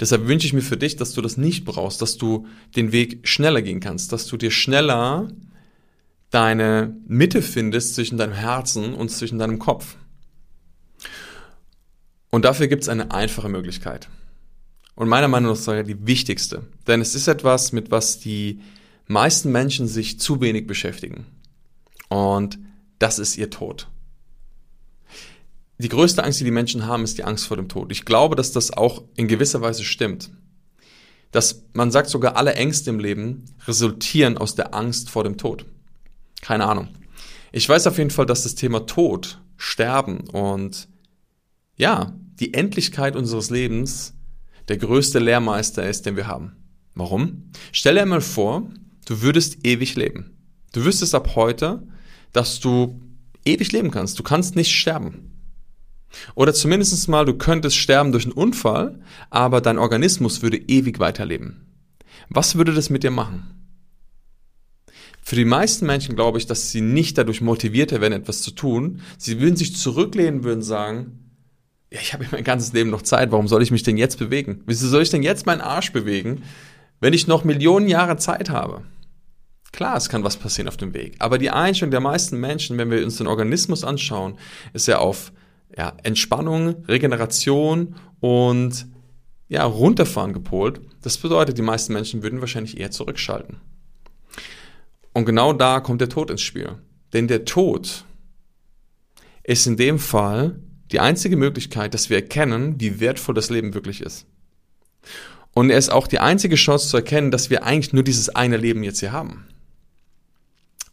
Deshalb 0.00 0.26
wünsche 0.26 0.46
ich 0.46 0.52
mir 0.52 0.62
für 0.62 0.76
dich, 0.76 0.96
dass 0.96 1.12
du 1.12 1.22
das 1.22 1.36
nicht 1.36 1.64
brauchst, 1.64 2.02
dass 2.02 2.16
du 2.16 2.46
den 2.76 2.92
Weg 2.92 3.26
schneller 3.26 3.62
gehen 3.62 3.80
kannst, 3.80 4.12
dass 4.12 4.26
du 4.26 4.36
dir 4.36 4.50
schneller 4.50 5.28
deine 6.30 6.96
Mitte 7.06 7.42
findest 7.42 7.94
zwischen 7.94 8.18
deinem 8.18 8.34
Herzen 8.34 8.94
und 8.94 9.10
zwischen 9.10 9.38
deinem 9.38 9.58
Kopf. 9.58 9.96
Und 12.30 12.44
dafür 12.44 12.66
gibt 12.68 12.82
es 12.82 12.88
eine 12.88 13.10
einfache 13.12 13.48
Möglichkeit. 13.48 14.08
Und 14.94 15.08
meiner 15.08 15.28
Meinung 15.28 15.52
nach 15.52 15.56
sogar 15.56 15.84
die 15.84 16.06
wichtigste. 16.06 16.64
Denn 16.86 17.00
es 17.00 17.14
ist 17.14 17.28
etwas, 17.28 17.72
mit 17.72 17.90
was 17.90 18.18
die 18.18 18.60
meisten 19.06 19.52
Menschen 19.52 19.86
sich 19.86 20.20
zu 20.20 20.40
wenig 20.40 20.66
beschäftigen. 20.66 21.26
Und 22.08 22.58
das 22.98 23.18
ist 23.18 23.38
ihr 23.38 23.48
Tod. 23.48 23.88
Die 25.78 25.88
größte 25.88 26.24
Angst, 26.24 26.40
die 26.40 26.44
die 26.44 26.50
Menschen 26.50 26.86
haben, 26.86 27.04
ist 27.04 27.18
die 27.18 27.24
Angst 27.24 27.46
vor 27.46 27.56
dem 27.56 27.68
Tod. 27.68 27.92
Ich 27.92 28.04
glaube, 28.04 28.34
dass 28.34 28.50
das 28.50 28.72
auch 28.72 29.04
in 29.14 29.28
gewisser 29.28 29.60
Weise 29.60 29.84
stimmt. 29.84 30.30
Dass 31.30 31.62
man 31.72 31.92
sagt, 31.92 32.10
sogar 32.10 32.36
alle 32.36 32.54
Ängste 32.54 32.90
im 32.90 32.98
Leben 32.98 33.44
resultieren 33.66 34.38
aus 34.38 34.56
der 34.56 34.74
Angst 34.74 35.08
vor 35.10 35.22
dem 35.22 35.36
Tod. 35.36 35.66
Keine 36.40 36.66
Ahnung. 36.66 36.88
Ich 37.52 37.68
weiß 37.68 37.86
auf 37.86 37.98
jeden 37.98 38.10
Fall, 38.10 38.26
dass 38.26 38.42
das 38.42 38.56
Thema 38.56 38.86
Tod, 38.86 39.40
Sterben 39.56 40.28
und 40.28 40.88
ja, 41.76 42.12
die 42.40 42.54
Endlichkeit 42.54 43.16
unseres 43.16 43.50
Lebens 43.50 44.14
der 44.68 44.78
größte 44.78 45.18
Lehrmeister 45.18 45.88
ist, 45.88 46.06
den 46.06 46.16
wir 46.16 46.26
haben. 46.26 46.56
Warum? 46.94 47.50
Stell 47.72 47.94
dir 47.94 48.06
mal 48.06 48.20
vor, 48.20 48.68
du 49.06 49.22
würdest 49.22 49.64
ewig 49.64 49.94
leben. 49.94 50.36
Du 50.72 50.84
wüsstest 50.84 51.14
ab 51.14 51.34
heute, 51.36 51.86
dass 52.32 52.60
du 52.60 53.00
ewig 53.44 53.72
leben 53.72 53.90
kannst. 53.90 54.18
Du 54.18 54.22
kannst 54.22 54.56
nicht 54.56 54.72
sterben. 54.72 55.37
Oder 56.34 56.54
zumindest 56.54 57.08
mal, 57.08 57.24
du 57.24 57.34
könntest 57.34 57.76
sterben 57.76 58.12
durch 58.12 58.24
einen 58.24 58.32
Unfall, 58.32 59.00
aber 59.30 59.60
dein 59.60 59.78
Organismus 59.78 60.42
würde 60.42 60.56
ewig 60.56 60.98
weiterleben. 60.98 61.66
Was 62.28 62.56
würde 62.56 62.74
das 62.74 62.90
mit 62.90 63.02
dir 63.02 63.10
machen? 63.10 63.54
Für 65.22 65.36
die 65.36 65.44
meisten 65.44 65.84
Menschen 65.86 66.16
glaube 66.16 66.38
ich, 66.38 66.46
dass 66.46 66.70
sie 66.70 66.80
nicht 66.80 67.18
dadurch 67.18 67.40
motivierter 67.40 68.00
werden, 68.00 68.14
etwas 68.14 68.40
zu 68.40 68.50
tun. 68.50 69.02
Sie 69.18 69.40
würden 69.40 69.56
sich 69.56 69.76
zurücklehnen, 69.76 70.42
würden 70.42 70.62
sagen, 70.62 71.28
ja, 71.92 72.00
ich 72.00 72.12
habe 72.12 72.24
ja 72.24 72.30
mein 72.32 72.44
ganzes 72.44 72.72
Leben 72.72 72.90
noch 72.90 73.02
Zeit, 73.02 73.30
warum 73.30 73.48
soll 73.48 73.62
ich 73.62 73.70
mich 73.70 73.82
denn 73.82 73.98
jetzt 73.98 74.18
bewegen? 74.18 74.62
Wieso 74.66 74.88
soll 74.88 75.02
ich 75.02 75.10
denn 75.10 75.22
jetzt 75.22 75.46
meinen 75.46 75.60
Arsch 75.60 75.92
bewegen, 75.92 76.42
wenn 77.00 77.12
ich 77.12 77.26
noch 77.26 77.44
Millionen 77.44 77.88
Jahre 77.88 78.16
Zeit 78.16 78.50
habe? 78.50 78.82
Klar, 79.72 79.96
es 79.96 80.08
kann 80.08 80.24
was 80.24 80.36
passieren 80.36 80.68
auf 80.68 80.76
dem 80.76 80.94
Weg. 80.94 81.16
Aber 81.18 81.38
die 81.38 81.50
Einstellung 81.50 81.90
der 81.90 82.00
meisten 82.00 82.40
Menschen, 82.40 82.78
wenn 82.78 82.90
wir 82.90 83.04
uns 83.04 83.18
den 83.18 83.26
Organismus 83.26 83.84
anschauen, 83.84 84.38
ist 84.72 84.88
ja 84.88 84.98
auf 84.98 85.32
ja, 85.76 85.94
Entspannung, 86.02 86.84
Regeneration 86.86 87.96
und 88.20 88.86
ja, 89.48 89.64
runterfahren 89.64 90.32
gepolt. 90.32 90.80
Das 91.02 91.18
bedeutet, 91.18 91.58
die 91.58 91.62
meisten 91.62 91.92
Menschen 91.92 92.22
würden 92.22 92.40
wahrscheinlich 92.40 92.78
eher 92.78 92.90
zurückschalten. 92.90 93.60
Und 95.12 95.24
genau 95.24 95.52
da 95.52 95.80
kommt 95.80 96.00
der 96.00 96.08
Tod 96.08 96.30
ins 96.30 96.42
Spiel. 96.42 96.76
Denn 97.12 97.28
der 97.28 97.44
Tod 97.44 98.04
ist 99.42 99.66
in 99.66 99.76
dem 99.76 99.98
Fall 99.98 100.60
die 100.92 101.00
einzige 101.00 101.36
Möglichkeit, 101.36 101.94
dass 101.94 102.10
wir 102.10 102.18
erkennen, 102.18 102.80
wie 102.80 103.00
wertvoll 103.00 103.34
das 103.34 103.50
Leben 103.50 103.74
wirklich 103.74 104.00
ist. 104.02 104.26
Und 105.54 105.70
er 105.70 105.78
ist 105.78 105.90
auch 105.90 106.06
die 106.06 106.20
einzige 106.20 106.56
Chance 106.56 106.88
zu 106.88 106.96
erkennen, 106.98 107.30
dass 107.30 107.50
wir 107.50 107.64
eigentlich 107.64 107.92
nur 107.92 108.02
dieses 108.04 108.28
eine 108.28 108.58
Leben 108.58 108.82
jetzt 108.82 109.00
hier 109.00 109.12
haben 109.12 109.46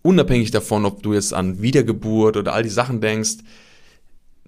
unabhängig 0.05 0.51
davon, 0.51 0.85
ob 0.85 1.01
du 1.01 1.13
jetzt 1.13 1.33
an 1.33 1.61
Wiedergeburt 1.61 2.37
oder 2.37 2.53
all 2.53 2.63
die 2.63 2.69
Sachen 2.69 3.01
denkst, 3.01 3.37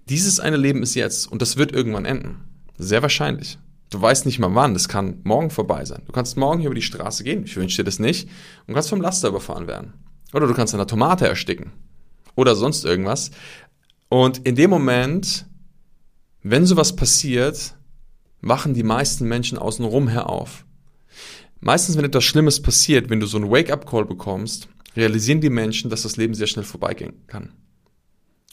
dieses 0.10 0.40
eine 0.40 0.58
Leben 0.58 0.84
ist 0.84 0.96
jetzt 0.96 1.32
und 1.32 1.42
das 1.42 1.58
wird 1.58 1.72
irgendwann 1.72 2.06
enden. 2.06 2.46
Sehr 2.78 3.02
wahrscheinlich. 3.02 3.58
Du 3.90 4.02
weißt 4.02 4.26
nicht 4.26 4.40
mal 4.40 4.54
wann, 4.54 4.74
das 4.74 4.90
kann 4.90 5.22
morgen 5.24 5.50
vorbei 5.50 5.86
sein. 5.86 6.02
Du 6.06 6.12
kannst 6.12 6.36
morgen 6.38 6.60
hier 6.60 6.68
über 6.68 6.76
die 6.76 6.82
Straße 6.82 7.24
gehen, 7.24 7.44
ich 7.46 7.56
wünsche 7.56 7.78
dir 7.78 7.84
das 7.86 8.00
nicht, 8.00 8.30
und 8.66 8.74
kannst 8.74 8.90
vom 8.90 9.02
Laster 9.02 9.30
überfahren 9.30 9.68
werden. 9.68 9.94
Oder 10.34 10.48
du 10.48 10.54
kannst 10.54 10.74
an 10.74 10.82
einer 10.82 10.88
Tomate 10.88 11.28
ersticken. 11.28 11.72
Oder 12.36 12.56
sonst 12.56 12.84
irgendwas. 12.84 13.32
Und 14.10 14.40
in 14.40 14.56
dem 14.56 14.70
Moment, 14.70 15.46
wenn 16.44 16.66
sowas 16.66 16.96
passiert, 16.96 17.76
wachen 18.42 18.74
die 18.74 18.84
meisten 18.84 19.28
Menschen 19.28 19.58
außenrum 19.58 20.08
her 20.08 20.30
auf. 20.30 20.66
meistens, 21.60 21.98
wenn 21.98 22.06
etwas 22.06 22.24
Schlimmes 22.24 22.62
passiert, 22.62 23.10
wenn 23.10 23.20
du 23.20 23.26
so 23.26 23.38
einen 23.38 23.50
Wake-up-Call 23.50 24.06
bekommst, 24.06 24.70
realisieren 24.96 25.42
die 25.42 25.50
Menschen, 25.50 25.90
dass 25.90 26.04
das 26.04 26.18
Leben 26.18 26.34
sehr 26.34 26.48
schnell 26.48 26.66
vorbeigehen 26.66 27.14
kann. 27.28 27.54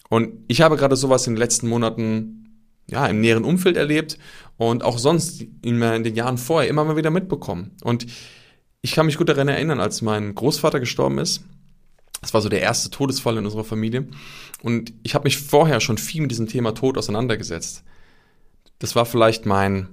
Und 0.09 0.45
ich 0.49 0.61
habe 0.61 0.77
gerade 0.77 0.97
sowas 0.97 1.27
in 1.27 1.35
den 1.35 1.41
letzten 1.41 1.69
Monaten 1.69 2.45
ja, 2.87 3.07
im 3.07 3.21
näheren 3.21 3.45
Umfeld 3.45 3.77
erlebt 3.77 4.19
und 4.57 4.85
auch 4.85 4.99
sonst 4.99 5.43
in, 5.63 5.81
den 5.81 6.15
Jahren 6.15 6.39
vorher 6.39 6.69
immer 6.69 6.85
mal 6.85 6.97
wieder 6.97 7.11
mitbekommen. 7.11 7.73
Und 7.83 8.07
ich 8.83 8.93
kann 8.93 9.07
mich 9.07 9.17
gut 9.17 9.29
daran 9.29 9.49
erinnern, 9.49 9.81
als 9.81 10.03
mein 10.03 10.35
Großvater 10.35 10.81
gestorben 10.81 11.19
ist. 11.19 11.45
Das 12.21 12.35
war 12.35 12.41
so 12.41 12.49
der 12.49 12.61
erste 12.61 12.91
Todesfall 12.91 13.39
in 13.39 13.45
unserer 13.45 13.65
Familie. 13.65 14.07
Und 14.63 14.93
ich 15.03 15.15
habe 15.15 15.25
mich 15.25 15.39
vorher 15.39 15.81
schon 15.81 15.99
viel 15.99 16.23
mit 16.23 16.31
diesem 16.31 16.49
Thema 16.49 16.73
Tod 16.73 16.99
auseinandergesetzt. 16.99 17.85
Das 18.79 18.95
war 18.95 19.07
vielleicht 19.07 19.47
mein, 19.47 19.89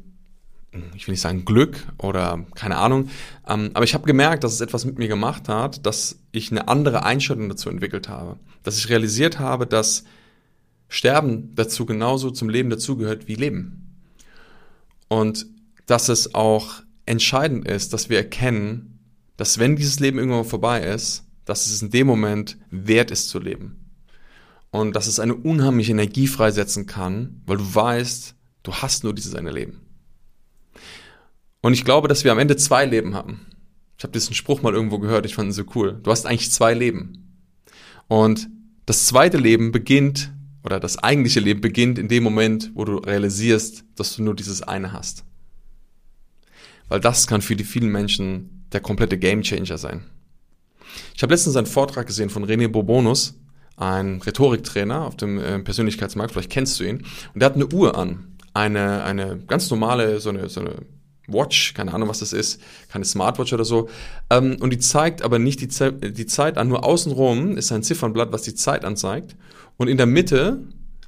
ich 0.95 1.07
will 1.07 1.13
nicht 1.13 1.21
sagen 1.21 1.43
Glück 1.43 1.85
oder 1.97 2.45
keine 2.55 2.77
Ahnung, 2.77 3.09
ähm, 3.47 3.71
aber 3.73 3.83
ich 3.83 3.93
habe 3.93 4.05
gemerkt, 4.05 4.43
dass 4.43 4.53
es 4.53 4.61
etwas 4.61 4.85
mit 4.85 4.97
mir 4.97 5.07
gemacht 5.07 5.49
hat, 5.49 5.85
dass 5.85 6.19
ich 6.31 6.51
eine 6.51 6.67
andere 6.67 7.03
Einstellung 7.03 7.49
dazu 7.49 7.69
entwickelt 7.69 8.07
habe. 8.07 8.37
Dass 8.63 8.77
ich 8.77 8.89
realisiert 8.89 9.39
habe, 9.39 9.67
dass 9.67 10.05
Sterben 10.87 11.53
dazu 11.55 11.85
genauso 11.85 12.31
zum 12.31 12.49
Leben 12.49 12.69
dazugehört 12.69 13.27
wie 13.27 13.35
Leben. 13.35 13.97
Und 15.07 15.45
dass 15.87 16.09
es 16.09 16.35
auch 16.35 16.83
entscheidend 17.05 17.67
ist, 17.67 17.93
dass 17.93 18.09
wir 18.09 18.17
erkennen, 18.17 18.99
dass 19.35 19.59
wenn 19.59 19.75
dieses 19.75 19.99
Leben 19.99 20.19
irgendwann 20.19 20.45
vorbei 20.45 20.83
ist, 20.83 21.25
dass 21.45 21.65
es 21.65 21.81
in 21.81 21.89
dem 21.89 22.07
Moment 22.07 22.57
wert 22.69 23.11
ist 23.11 23.27
zu 23.29 23.39
leben. 23.39 23.89
Und 24.69 24.95
dass 24.95 25.07
es 25.07 25.19
eine 25.19 25.35
unheimliche 25.35 25.91
Energie 25.91 26.27
freisetzen 26.27 26.85
kann, 26.85 27.41
weil 27.45 27.57
du 27.57 27.75
weißt, 27.75 28.35
du 28.63 28.73
hast 28.73 29.03
nur 29.03 29.13
dieses 29.13 29.35
eine 29.35 29.51
Leben. 29.51 29.81
Und 31.61 31.73
ich 31.73 31.85
glaube, 31.85 32.07
dass 32.07 32.23
wir 32.23 32.31
am 32.31 32.39
Ende 32.39 32.57
zwei 32.57 32.85
Leben 32.85 33.13
haben. 33.13 33.45
Ich 33.97 34.03
habe 34.03 34.13
diesen 34.13 34.33
Spruch 34.33 34.61
mal 34.63 34.73
irgendwo 34.73 34.97
gehört, 34.99 35.25
ich 35.25 35.35
fand 35.35 35.49
ihn 35.49 35.53
so 35.53 35.63
cool. 35.75 35.99
Du 36.01 36.09
hast 36.11 36.25
eigentlich 36.25 36.51
zwei 36.51 36.73
Leben. 36.73 37.39
Und 38.07 38.49
das 38.85 39.05
zweite 39.05 39.37
Leben 39.37 39.71
beginnt 39.71 40.33
oder 40.63 40.79
das 40.79 40.97
eigentliche 40.97 41.39
Leben 41.39 41.61
beginnt 41.61 41.99
in 41.99 42.07
dem 42.07 42.23
Moment, 42.23 42.71
wo 42.73 42.83
du 42.83 42.97
realisierst, 42.97 43.83
dass 43.95 44.15
du 44.15 44.23
nur 44.23 44.35
dieses 44.35 44.63
eine 44.63 44.91
hast. 44.91 45.23
Weil 46.87 46.99
das 46.99 47.27
kann 47.27 47.41
für 47.41 47.55
die 47.55 47.63
vielen 47.63 47.93
Der 47.93 48.49
der 48.73 48.81
komplette 48.81 49.17
Gamechanger 49.17 49.77
sein. 49.77 50.03
Ich 51.15 51.23
habe 51.23 51.33
letztens 51.33 51.55
einen 51.55 51.67
Vortrag 51.67 52.07
gesehen 52.07 52.29
von 52.29 52.45
René 52.45 52.67
Bourbonus, 52.67 53.35
ein 53.77 54.21
Rhetoriktrainer 54.21 55.05
auf 55.05 55.15
dem 55.15 55.39
äh, 55.39 55.59
Persönlichkeitsmarkt, 55.59 56.33
vielleicht 56.33 56.51
kennst 56.51 56.79
du 56.79 56.83
ihn, 56.83 57.05
und 57.33 57.41
der 57.41 57.47
hat 57.47 57.55
eine 57.55 57.67
Uhr 57.67 57.97
an. 57.97 58.37
Eine, 58.53 59.03
eine 59.03 59.39
ganz 59.47 59.69
normale, 59.69 60.19
so 60.19 60.29
eine, 60.29 60.49
so 60.49 60.61
eine 60.61 60.75
Watch, 61.33 61.73
keine 61.73 61.93
Ahnung, 61.93 62.09
was 62.09 62.19
das 62.19 62.33
ist, 62.33 62.61
keine 62.89 63.05
Smartwatch 63.05 63.53
oder 63.53 63.65
so. 63.65 63.89
Ähm, 64.29 64.57
und 64.59 64.71
die 64.71 64.79
zeigt 64.79 65.21
aber 65.21 65.39
nicht 65.39 65.61
die, 65.61 65.67
Ze 65.67 65.93
die 65.93 66.25
Zeit 66.25 66.57
an, 66.57 66.67
nur 66.67 66.83
außenrum 66.83 67.57
ist 67.57 67.71
ein 67.71 67.83
Ziffernblatt, 67.83 68.31
was 68.31 68.43
die 68.43 68.55
Zeit 68.55 68.85
anzeigt. 68.85 69.35
Und 69.77 69.87
in 69.87 69.97
der 69.97 70.05
Mitte 70.05 70.63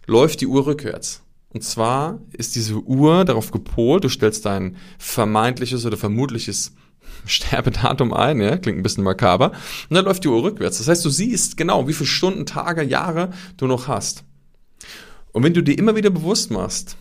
läuft 0.08 0.42
die 0.42 0.48
Uhr 0.48 0.66
rückwärts. 0.66 1.22
Und 1.54 1.64
zwar 1.64 2.20
ist 2.32 2.56
diese 2.56 2.76
Uhr 2.76 3.26
darauf 3.26 3.52
gepolt, 3.52 4.04
du 4.04 4.10
stellst 4.10 4.46
dein 4.46 4.76
vermeintliches 4.98 5.86
oder 5.86 5.98
vermutliches 5.98 6.74
Sterbedatum 7.26 8.14
ein, 8.14 8.42
ja, 8.42 8.58
klingt 8.58 8.80
ein 8.80 8.84
bisschen 8.84 9.04
makaber, 9.04 9.52
und 9.90 9.96
dann 9.96 10.06
läuft 10.06 10.24
die 10.24 10.28
Uhr 10.30 10.44
rückwärts. 10.44 10.80
Das 10.80 10.88
heißt, 10.88 11.06
du 11.06 11.10
siehst 11.10 11.58
genau, 11.58 11.88
wie 11.88 11.94
viele 11.94 12.08
Stunden, 12.08 12.46
Tage, 12.46 12.84
Jahre 12.84 13.30
du 13.58 13.68
noch 13.68 13.88
hast. 13.88 14.24
Und 15.32 15.44
wenn 15.44 15.54
du 15.54 15.62
dir 15.62 15.78
immer 15.78 15.96
wieder 15.96 16.10
bewusst 16.10 16.52
machst, 16.52 16.98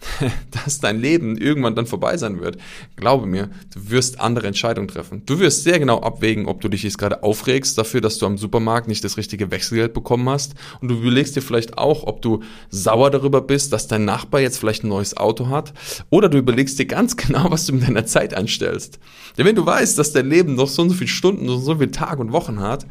dass 0.50 0.80
dein 0.80 1.00
Leben 1.00 1.36
irgendwann 1.36 1.74
dann 1.74 1.86
vorbei 1.86 2.16
sein 2.16 2.40
wird, 2.40 2.58
glaube 2.96 3.26
mir, 3.26 3.50
du 3.74 3.90
wirst 3.90 4.20
andere 4.20 4.46
Entscheidungen 4.46 4.88
treffen. 4.88 5.22
Du 5.26 5.40
wirst 5.40 5.64
sehr 5.64 5.78
genau 5.78 6.00
abwägen, 6.00 6.46
ob 6.46 6.60
du 6.60 6.68
dich 6.68 6.82
jetzt 6.82 6.98
gerade 6.98 7.22
aufregst 7.22 7.76
dafür, 7.76 8.00
dass 8.00 8.18
du 8.18 8.26
am 8.26 8.38
Supermarkt 8.38 8.88
nicht 8.88 9.02
das 9.02 9.16
richtige 9.16 9.50
Wechselgeld 9.50 9.94
bekommen 9.94 10.28
hast. 10.28 10.54
Und 10.80 10.88
du 10.88 10.96
überlegst 10.96 11.34
dir 11.36 11.42
vielleicht 11.42 11.78
auch, 11.78 12.04
ob 12.04 12.22
du 12.22 12.42
sauer 12.70 13.10
darüber 13.10 13.40
bist, 13.40 13.72
dass 13.72 13.88
dein 13.88 14.04
Nachbar 14.04 14.40
jetzt 14.40 14.58
vielleicht 14.58 14.84
ein 14.84 14.88
neues 14.88 15.16
Auto 15.16 15.48
hat. 15.48 15.74
Oder 16.10 16.28
du 16.28 16.38
überlegst 16.38 16.78
dir 16.78 16.86
ganz 16.86 17.16
genau, 17.16 17.50
was 17.50 17.66
du 17.66 17.72
mit 17.72 17.86
deiner 17.86 18.06
Zeit 18.06 18.34
anstellst. 18.34 18.98
Denn 19.36 19.46
wenn 19.46 19.56
du 19.56 19.66
weißt, 19.66 19.98
dass 19.98 20.12
dein 20.12 20.28
Leben 20.28 20.54
noch 20.54 20.68
so 20.68 20.82
und 20.82 20.90
so 20.90 20.94
viele 20.94 21.08
Stunden, 21.08 21.46
so, 21.48 21.58
so 21.58 21.76
viele 21.76 21.90
Tage 21.90 22.20
und 22.20 22.32
Wochen 22.32 22.60
hat, 22.60 22.86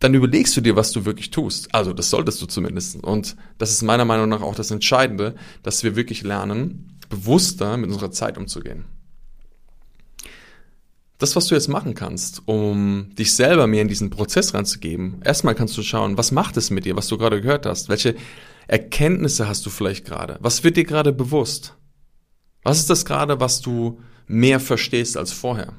dann 0.00 0.14
überlegst 0.14 0.56
du 0.56 0.60
dir, 0.60 0.76
was 0.76 0.92
du 0.92 1.04
wirklich 1.04 1.30
tust. 1.30 1.74
Also 1.74 1.92
das 1.92 2.10
solltest 2.10 2.40
du 2.40 2.46
zumindest. 2.46 3.02
Und 3.02 3.36
das 3.58 3.72
ist 3.72 3.82
meiner 3.82 4.04
Meinung 4.04 4.28
nach 4.28 4.42
auch 4.42 4.54
das 4.54 4.70
Entscheidende, 4.70 5.34
dass 5.62 5.82
wir 5.82 5.96
wirklich 5.96 6.22
lernen, 6.22 6.98
bewusster 7.08 7.76
mit 7.76 7.90
unserer 7.90 8.10
Zeit 8.10 8.38
umzugehen. 8.38 8.84
Das, 11.18 11.34
was 11.34 11.46
du 11.48 11.56
jetzt 11.56 11.66
machen 11.66 11.94
kannst, 11.94 12.42
um 12.46 13.10
dich 13.18 13.34
selber 13.34 13.66
mehr 13.66 13.82
in 13.82 13.88
diesen 13.88 14.08
Prozess 14.08 14.54
ranzugeben, 14.54 15.20
erstmal 15.24 15.56
kannst 15.56 15.76
du 15.76 15.82
schauen, 15.82 16.16
was 16.16 16.30
macht 16.30 16.56
es 16.56 16.70
mit 16.70 16.84
dir, 16.84 16.94
was 16.94 17.08
du 17.08 17.18
gerade 17.18 17.40
gehört 17.40 17.66
hast? 17.66 17.88
Welche 17.88 18.14
Erkenntnisse 18.68 19.48
hast 19.48 19.66
du 19.66 19.70
vielleicht 19.70 20.04
gerade? 20.04 20.36
Was 20.40 20.62
wird 20.62 20.76
dir 20.76 20.84
gerade 20.84 21.12
bewusst? 21.12 21.74
Was 22.62 22.78
ist 22.78 22.88
das 22.88 23.04
gerade, 23.04 23.40
was 23.40 23.60
du 23.60 24.00
mehr 24.28 24.60
verstehst 24.60 25.16
als 25.16 25.32
vorher? 25.32 25.72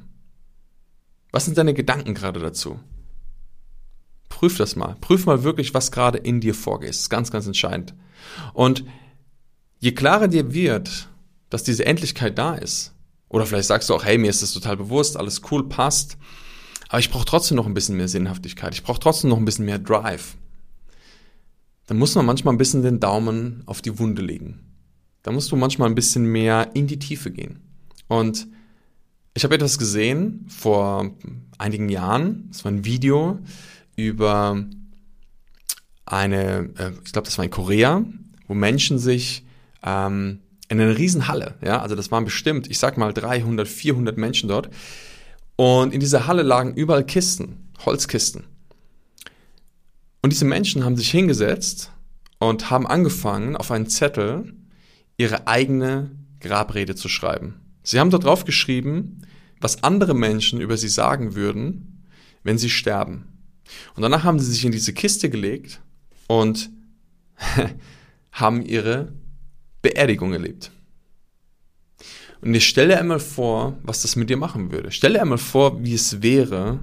Was 1.32 1.46
sind 1.46 1.58
deine 1.58 1.74
Gedanken 1.74 2.16
gerade 2.16 2.42
dazu? 2.42 2.80
Prüf 4.40 4.56
das 4.56 4.78
mal. 4.78 4.96
Prüf 5.02 5.26
mal 5.26 5.44
wirklich, 5.44 5.74
was 5.74 5.92
gerade 5.92 6.18
in 6.18 6.40
dir 6.40 6.56
vorgeht. 6.56 6.92
Das 6.92 7.00
ist 7.00 7.10
ganz, 7.10 7.30
ganz 7.30 7.46
entscheidend. 7.46 7.94
Und 8.54 8.86
je 9.80 9.92
klarer 9.92 10.30
dir 10.30 10.54
wird, 10.54 11.10
dass 11.50 11.64
diese 11.64 11.86
Endlichkeit 11.86 12.38
da 12.38 12.56
ist, 12.56 12.94
oder 13.28 13.46
vielleicht 13.46 13.68
sagst 13.68 13.90
du 13.90 13.96
auch, 13.96 14.06
hey, 14.06 14.18
mir 14.18 14.30
ist 14.30 14.42
das 14.42 14.54
total 14.54 14.78
bewusst, 14.78 15.18
alles 15.18 15.42
cool, 15.52 15.68
passt, 15.68 16.18
aber 16.88 17.00
ich 17.00 17.12
brauche 17.12 17.26
trotzdem 17.26 17.58
noch 17.58 17.66
ein 17.66 17.74
bisschen 17.74 17.98
mehr 17.98 18.08
Sinnhaftigkeit, 18.08 18.74
ich 18.74 18.84
brauche 18.84 19.02
trotzdem 19.02 19.30
noch 19.30 19.40
ein 19.40 19.44
bisschen 19.44 19.66
mehr 19.66 19.78
Drive. 19.78 20.38
Dann 21.88 21.98
muss 21.98 22.16
man 22.16 22.26
manchmal 22.26 22.54
ein 22.54 22.60
bisschen 22.60 22.82
den 22.82 23.02
Daumen 23.02 23.64
auf 23.66 23.82
die 23.82 24.00
Wunde 24.00 24.22
legen. 24.22 24.62
Da 25.22 25.34
musst 25.34 25.52
du 25.52 25.58
manchmal 25.58 25.90
ein 25.90 25.96
bisschen 25.96 26.24
mehr 26.24 26.70
in 26.76 26.88
die 26.88 27.00
Tiefe 27.00 27.30
gehen. 27.30 27.60
Und 28.08 28.48
ich 29.34 29.44
habe 29.44 29.56
etwas 29.56 29.78
gesehen 29.78 30.46
vor 30.48 31.12
einigen 31.58 31.90
Jahren, 31.90 32.48
das 32.48 32.64
war 32.64 32.72
ein 32.72 32.86
Video, 32.86 33.40
über 34.08 34.66
eine, 36.06 36.70
äh, 36.78 36.92
ich 37.04 37.12
glaube, 37.12 37.26
das 37.26 37.38
war 37.38 37.46
in 37.46 37.52
Korea, 37.52 38.04
wo 38.48 38.54
Menschen 38.54 38.98
sich 39.00 39.46
ähm, 39.84 40.40
in 40.68 40.80
einer 40.80 40.98
Riesenhalle, 40.98 41.56
ja, 41.62 41.82
also 41.82 41.96
das 41.96 42.12
waren 42.12 42.26
bestimmt, 42.26 42.70
ich 42.70 42.80
sag 42.80 42.98
mal 42.98 43.14
300, 43.14 43.68
400 43.68 44.18
Menschen 44.18 44.50
dort, 44.50 44.70
und 45.56 45.94
in 45.94 46.00
dieser 46.00 46.28
Halle 46.28 46.44
lagen 46.44 46.74
überall 46.74 47.06
Kisten, 47.06 47.70
Holzkisten. 47.86 48.46
Und 50.22 50.32
diese 50.32 50.46
Menschen 50.46 50.84
haben 50.86 50.98
sich 50.98 51.12
hingesetzt 51.12 51.92
und 52.40 52.70
haben 52.70 52.88
angefangen, 52.88 53.56
auf 53.56 53.72
einen 53.72 53.88
Zettel 53.88 54.54
ihre 55.18 55.48
eigene 55.48 56.12
Grabrede 56.40 56.96
zu 56.96 57.10
schreiben. 57.10 57.62
Sie 57.84 58.00
haben 58.00 58.10
dort 58.10 58.24
drauf 58.24 58.46
geschrieben, 58.46 59.22
was 59.60 59.84
andere 59.84 60.14
Menschen 60.14 60.62
über 60.62 60.78
sie 60.78 60.88
sagen 60.88 61.36
würden, 61.36 62.06
wenn 62.44 62.58
sie 62.58 62.70
sterben. 62.70 63.26
Und 63.96 64.04
danach 64.04 64.24
haben 64.24 64.40
sie 64.40 64.52
sich 64.52 64.66
in 64.66 64.72
diese 64.72 64.94
Kiste 64.94 65.30
gelegt 65.30 65.82
und 66.28 66.70
haben 68.32 68.62
ihre 68.62 69.14
Beerdigung 69.82 70.34
erlebt. 70.34 70.72
Und 72.42 72.54
ich 72.54 72.68
stelle 72.68 72.98
einmal 72.98 73.20
vor, 73.20 73.78
was 73.84 74.02
das 74.02 74.16
mit 74.16 74.30
dir 74.30 74.38
machen 74.38 74.72
würde. 74.72 74.92
Stelle 74.92 75.22
einmal 75.22 75.38
vor, 75.38 75.84
wie 75.84 75.94
es 75.94 76.22
wäre, 76.22 76.80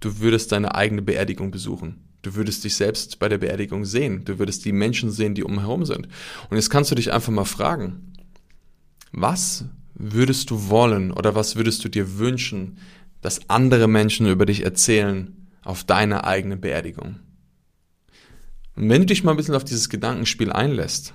du 0.00 0.20
würdest 0.20 0.52
deine 0.52 0.74
eigene 0.74 1.02
Beerdigung 1.02 1.50
besuchen. 1.50 2.04
Du 2.22 2.36
würdest 2.36 2.62
dich 2.62 2.76
selbst 2.76 3.18
bei 3.18 3.28
der 3.28 3.38
Beerdigung 3.38 3.84
sehen. 3.84 4.24
Du 4.24 4.38
würdest 4.38 4.64
die 4.64 4.72
Menschen 4.72 5.10
sehen, 5.10 5.34
die 5.34 5.42
umherum 5.42 5.84
sind. 5.84 6.06
Und 6.50 6.56
jetzt 6.56 6.70
kannst 6.70 6.90
du 6.92 6.94
dich 6.94 7.12
einfach 7.12 7.32
mal 7.32 7.44
fragen, 7.44 8.12
was 9.10 9.64
würdest 9.94 10.50
du 10.50 10.68
wollen 10.68 11.12
oder 11.12 11.34
was 11.34 11.56
würdest 11.56 11.84
du 11.84 11.88
dir 11.88 12.18
wünschen, 12.18 12.78
dass 13.20 13.50
andere 13.50 13.88
Menschen 13.88 14.28
über 14.28 14.46
dich 14.46 14.64
erzählen, 14.64 15.36
auf 15.64 15.84
deine 15.84 16.24
eigene 16.24 16.56
Beerdigung. 16.56 17.20
Und 18.74 18.88
wenn 18.88 19.02
du 19.02 19.06
dich 19.06 19.22
mal 19.22 19.32
ein 19.32 19.36
bisschen 19.36 19.54
auf 19.54 19.64
dieses 19.64 19.88
Gedankenspiel 19.88 20.52
einlässt, 20.52 21.14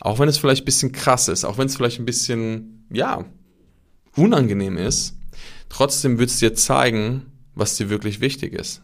auch 0.00 0.18
wenn 0.18 0.28
es 0.28 0.38
vielleicht 0.38 0.62
ein 0.62 0.66
bisschen 0.66 0.92
krass 0.92 1.28
ist, 1.28 1.44
auch 1.44 1.58
wenn 1.58 1.66
es 1.66 1.76
vielleicht 1.76 2.00
ein 2.00 2.04
bisschen, 2.04 2.86
ja, 2.90 3.24
unangenehm 4.16 4.76
ist, 4.76 5.16
trotzdem 5.68 6.18
wird 6.18 6.30
es 6.30 6.38
dir 6.38 6.54
zeigen, 6.54 7.32
was 7.54 7.76
dir 7.76 7.88
wirklich 7.88 8.20
wichtig 8.20 8.52
ist. 8.52 8.82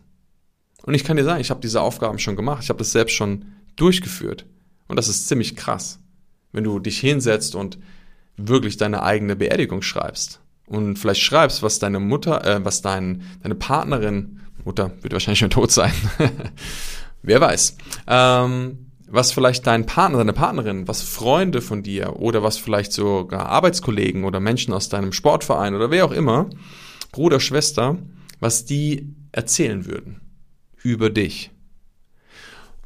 Und 0.83 0.95
ich 0.95 1.05
kann 1.05 1.17
dir 1.17 1.25
sagen, 1.25 1.41
ich 1.41 1.51
habe 1.51 1.61
diese 1.61 1.83
Aufgaben 1.83 2.19
schon 2.19 2.37
gemacht, 2.37 2.63
ich 2.63 2.69
habe 2.69 2.79
das 2.79 2.93
selbst 2.93 3.15
schon 3.15 3.47
durchgeführt. 3.77 4.47
Und 4.89 4.97
das 4.97 5.09
ist 5.09 5.29
ziemlich 5.29 5.57
krass, 5.57 5.99
wenn 6.53 6.65
du 6.65 6.79
dich 6.79 6.99
hinsetzt 6.99 7.55
und 7.55 7.79
wirklich 8.37 8.77
deine 8.77 9.03
eigene 9.03 9.37
Beerdigung 9.37 9.83
schreibst 9.83 10.41
und 10.71 10.99
vielleicht 10.99 11.21
schreibst, 11.21 11.63
was 11.65 11.81
deine 11.81 11.99
Mutter, 11.99 12.47
äh, 12.47 12.65
was 12.65 12.81
dein, 12.81 13.23
deine 13.43 13.57
Partnerin, 13.57 14.41
Mutter 14.65 14.93
wird 15.03 15.13
wahrscheinlich 15.13 15.41
schon 15.41 15.51
tot 15.51 15.73
sein, 15.73 15.93
wer 17.23 17.41
weiß, 17.41 17.77
ähm, 18.07 18.87
was 19.09 19.33
vielleicht 19.33 19.67
dein 19.67 19.87
Partner, 19.87 20.19
deine 20.19 20.33
Partnerin, 20.33 20.87
was 20.87 21.03
Freunde 21.03 21.61
von 21.61 21.83
dir 21.83 22.21
oder 22.21 22.45
was 22.45 22.57
vielleicht 22.57 22.93
sogar 22.93 23.47
Arbeitskollegen 23.47 24.23
oder 24.23 24.39
Menschen 24.39 24.73
aus 24.73 24.89
deinem 24.89 25.13
Sportverein 25.13 25.75
oder 25.75 25.91
wer 25.91 26.05
auch 26.05 26.13
immer, 26.13 26.49
Bruder, 27.11 27.41
Schwester, 27.41 27.99
was 28.39 28.65
die 28.65 29.13
erzählen 29.33 29.87
würden 29.87 30.21
über 30.83 31.11
dich. 31.11 31.51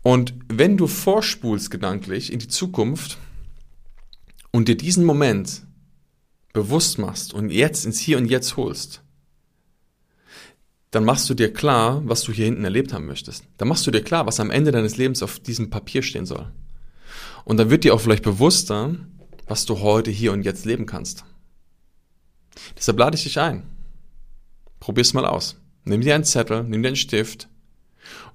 Und 0.02 0.32
wenn 0.48 0.78
du 0.78 0.86
vorspulst 0.86 1.70
gedanklich 1.70 2.32
in 2.32 2.38
die 2.38 2.48
Zukunft 2.48 3.18
und 4.52 4.68
dir 4.68 4.76
diesen 4.76 5.04
Moment 5.04 5.63
bewusst 6.54 6.98
machst 6.98 7.34
und 7.34 7.50
jetzt 7.50 7.84
ins 7.84 7.98
Hier 7.98 8.16
und 8.16 8.30
Jetzt 8.30 8.56
holst, 8.56 9.02
dann 10.90 11.04
machst 11.04 11.28
du 11.28 11.34
dir 11.34 11.52
klar, 11.52 12.02
was 12.06 12.22
du 12.22 12.32
hier 12.32 12.46
hinten 12.46 12.64
erlebt 12.64 12.92
haben 12.92 13.06
möchtest. 13.06 13.44
Dann 13.58 13.68
machst 13.68 13.86
du 13.86 13.90
dir 13.90 14.02
klar, 14.02 14.26
was 14.26 14.40
am 14.40 14.52
Ende 14.52 14.70
deines 14.70 14.96
Lebens 14.96 15.22
auf 15.22 15.40
diesem 15.40 15.68
Papier 15.68 16.02
stehen 16.02 16.24
soll. 16.24 16.50
Und 17.44 17.56
dann 17.58 17.68
wird 17.68 17.82
dir 17.82 17.92
auch 17.92 18.00
vielleicht 18.00 18.22
bewusster, 18.22 18.94
was 19.46 19.66
du 19.66 19.80
heute 19.80 20.12
hier 20.12 20.32
und 20.32 20.44
jetzt 20.44 20.64
leben 20.64 20.86
kannst. 20.86 21.24
Deshalb 22.76 22.98
lade 22.98 23.16
ich 23.16 23.24
dich 23.24 23.40
ein. 23.40 23.64
Probier's 24.78 25.12
mal 25.12 25.26
aus. 25.26 25.60
Nimm 25.82 26.00
dir 26.00 26.14
einen 26.14 26.24
Zettel, 26.24 26.62
nimm 26.62 26.82
dir 26.82 26.88
einen 26.88 26.96
Stift 26.96 27.48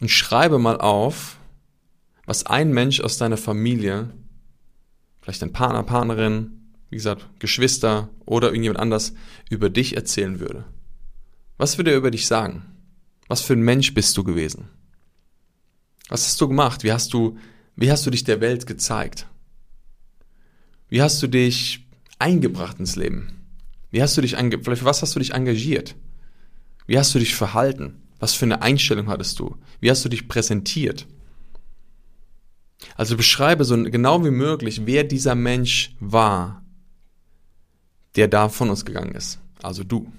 und 0.01 0.11
schreibe 0.11 0.59
mal 0.59 0.79
auf, 0.81 1.37
was 2.25 2.45
ein 2.45 2.73
Mensch 2.73 2.99
aus 2.99 3.17
deiner 3.17 3.37
Familie, 3.37 4.09
vielleicht 5.21 5.41
dein 5.41 5.53
Partner, 5.53 5.83
Partnerin, 5.83 6.58
wie 6.89 6.95
gesagt, 6.95 7.27
Geschwister 7.39 8.09
oder 8.25 8.47
irgendjemand 8.47 8.79
anders 8.79 9.13
über 9.49 9.69
dich 9.69 9.95
erzählen 9.95 10.39
würde. 10.39 10.65
Was 11.57 11.77
würde 11.77 11.91
er 11.91 11.97
über 11.97 12.11
dich 12.11 12.25
sagen? 12.25 12.65
Was 13.27 13.41
für 13.41 13.53
ein 13.53 13.61
Mensch 13.61 13.93
bist 13.93 14.17
du 14.17 14.23
gewesen? 14.23 14.69
Was 16.07 16.25
hast 16.25 16.41
du 16.41 16.47
gemacht? 16.47 16.83
Wie 16.83 16.91
hast 16.91 17.13
du, 17.13 17.37
wie 17.75 17.91
hast 17.91 18.05
du 18.05 18.09
dich 18.09 18.23
der 18.23 18.41
Welt 18.41 18.65
gezeigt? 18.65 19.27
Wie 20.87 21.01
hast 21.01 21.21
du 21.21 21.27
dich 21.27 21.87
eingebracht 22.17 22.79
ins 22.79 22.95
Leben? 22.95 23.45
Wie 23.91 24.01
hast 24.01 24.17
du 24.17 24.21
dich, 24.21 24.35
vielleicht 24.35 24.85
was 24.85 25.01
hast 25.01 25.15
du 25.15 25.19
dich 25.19 25.33
engagiert? 25.33 25.95
Wie 26.87 26.97
hast 26.97 27.13
du 27.13 27.19
dich 27.19 27.35
verhalten? 27.35 28.01
Was 28.19 28.33
für 28.33 28.45
eine 28.45 28.61
Einstellung 28.61 29.07
hattest 29.07 29.39
du? 29.39 29.55
Wie 29.79 29.91
hast 29.91 30.03
du 30.03 30.09
dich 30.09 30.27
präsentiert? 30.27 31.07
Also 32.95 33.15
beschreibe 33.15 33.65
so 33.65 33.81
genau 33.83 34.23
wie 34.25 34.31
möglich, 34.31 34.85
wer 34.85 35.03
dieser 35.03 35.35
Mensch 35.35 35.95
war, 35.99 36.63
der 38.19 38.27
da 38.27 38.49
von 38.49 38.69
uns 38.69 38.83
gegangen 38.83 39.15
ist. 39.15 39.39
Also 39.63 39.85
du. 39.85 40.11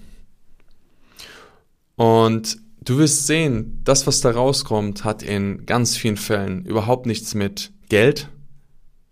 Und 1.97 2.57
du 2.81 2.97
wirst 2.97 3.27
sehen, 3.27 3.83
das, 3.85 4.07
was 4.07 4.23
da 4.23 4.31
rauskommt, 4.31 5.05
hat 5.05 5.23
in 5.23 5.67
ganz 5.67 5.99
vielen 5.99 6.17
Fällen 6.17 6.65
überhaupt 6.65 7.05
nichts 7.05 7.35
mit 7.35 7.73
Geld, 7.91 8.31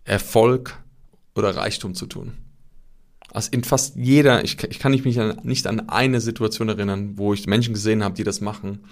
Erfolg 0.05 0.75
oder 1.35 1.55
Reichtum 1.55 1.93
zu 1.93 2.07
tun. 2.07 2.33
Also 3.31 3.51
in 3.51 3.63
fast 3.63 3.95
jeder, 3.95 4.43
ich, 4.43 4.57
ich 4.63 4.79
kann 4.79 4.91
mich 4.91 5.05
nicht 5.05 5.67
an 5.67 5.87
eine 5.87 6.19
Situation 6.19 6.67
erinnern, 6.67 7.19
wo 7.19 7.31
ich 7.35 7.45
Menschen 7.45 7.75
gesehen 7.75 8.03
habe, 8.03 8.15
die 8.15 8.23
das 8.23 8.41
machen, 8.41 8.85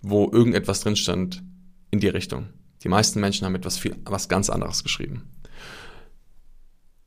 wo 0.00 0.30
irgendetwas 0.32 0.80
drin 0.80 0.96
stand 0.96 1.42
in 1.90 2.00
die 2.00 2.08
Richtung. 2.08 2.46
Die 2.82 2.88
meisten 2.88 3.20
Menschen 3.20 3.44
haben 3.44 3.56
etwas 3.56 3.76
viel, 3.76 3.94
was 4.06 4.30
ganz 4.30 4.48
anderes 4.48 4.84
geschrieben. 4.84 5.24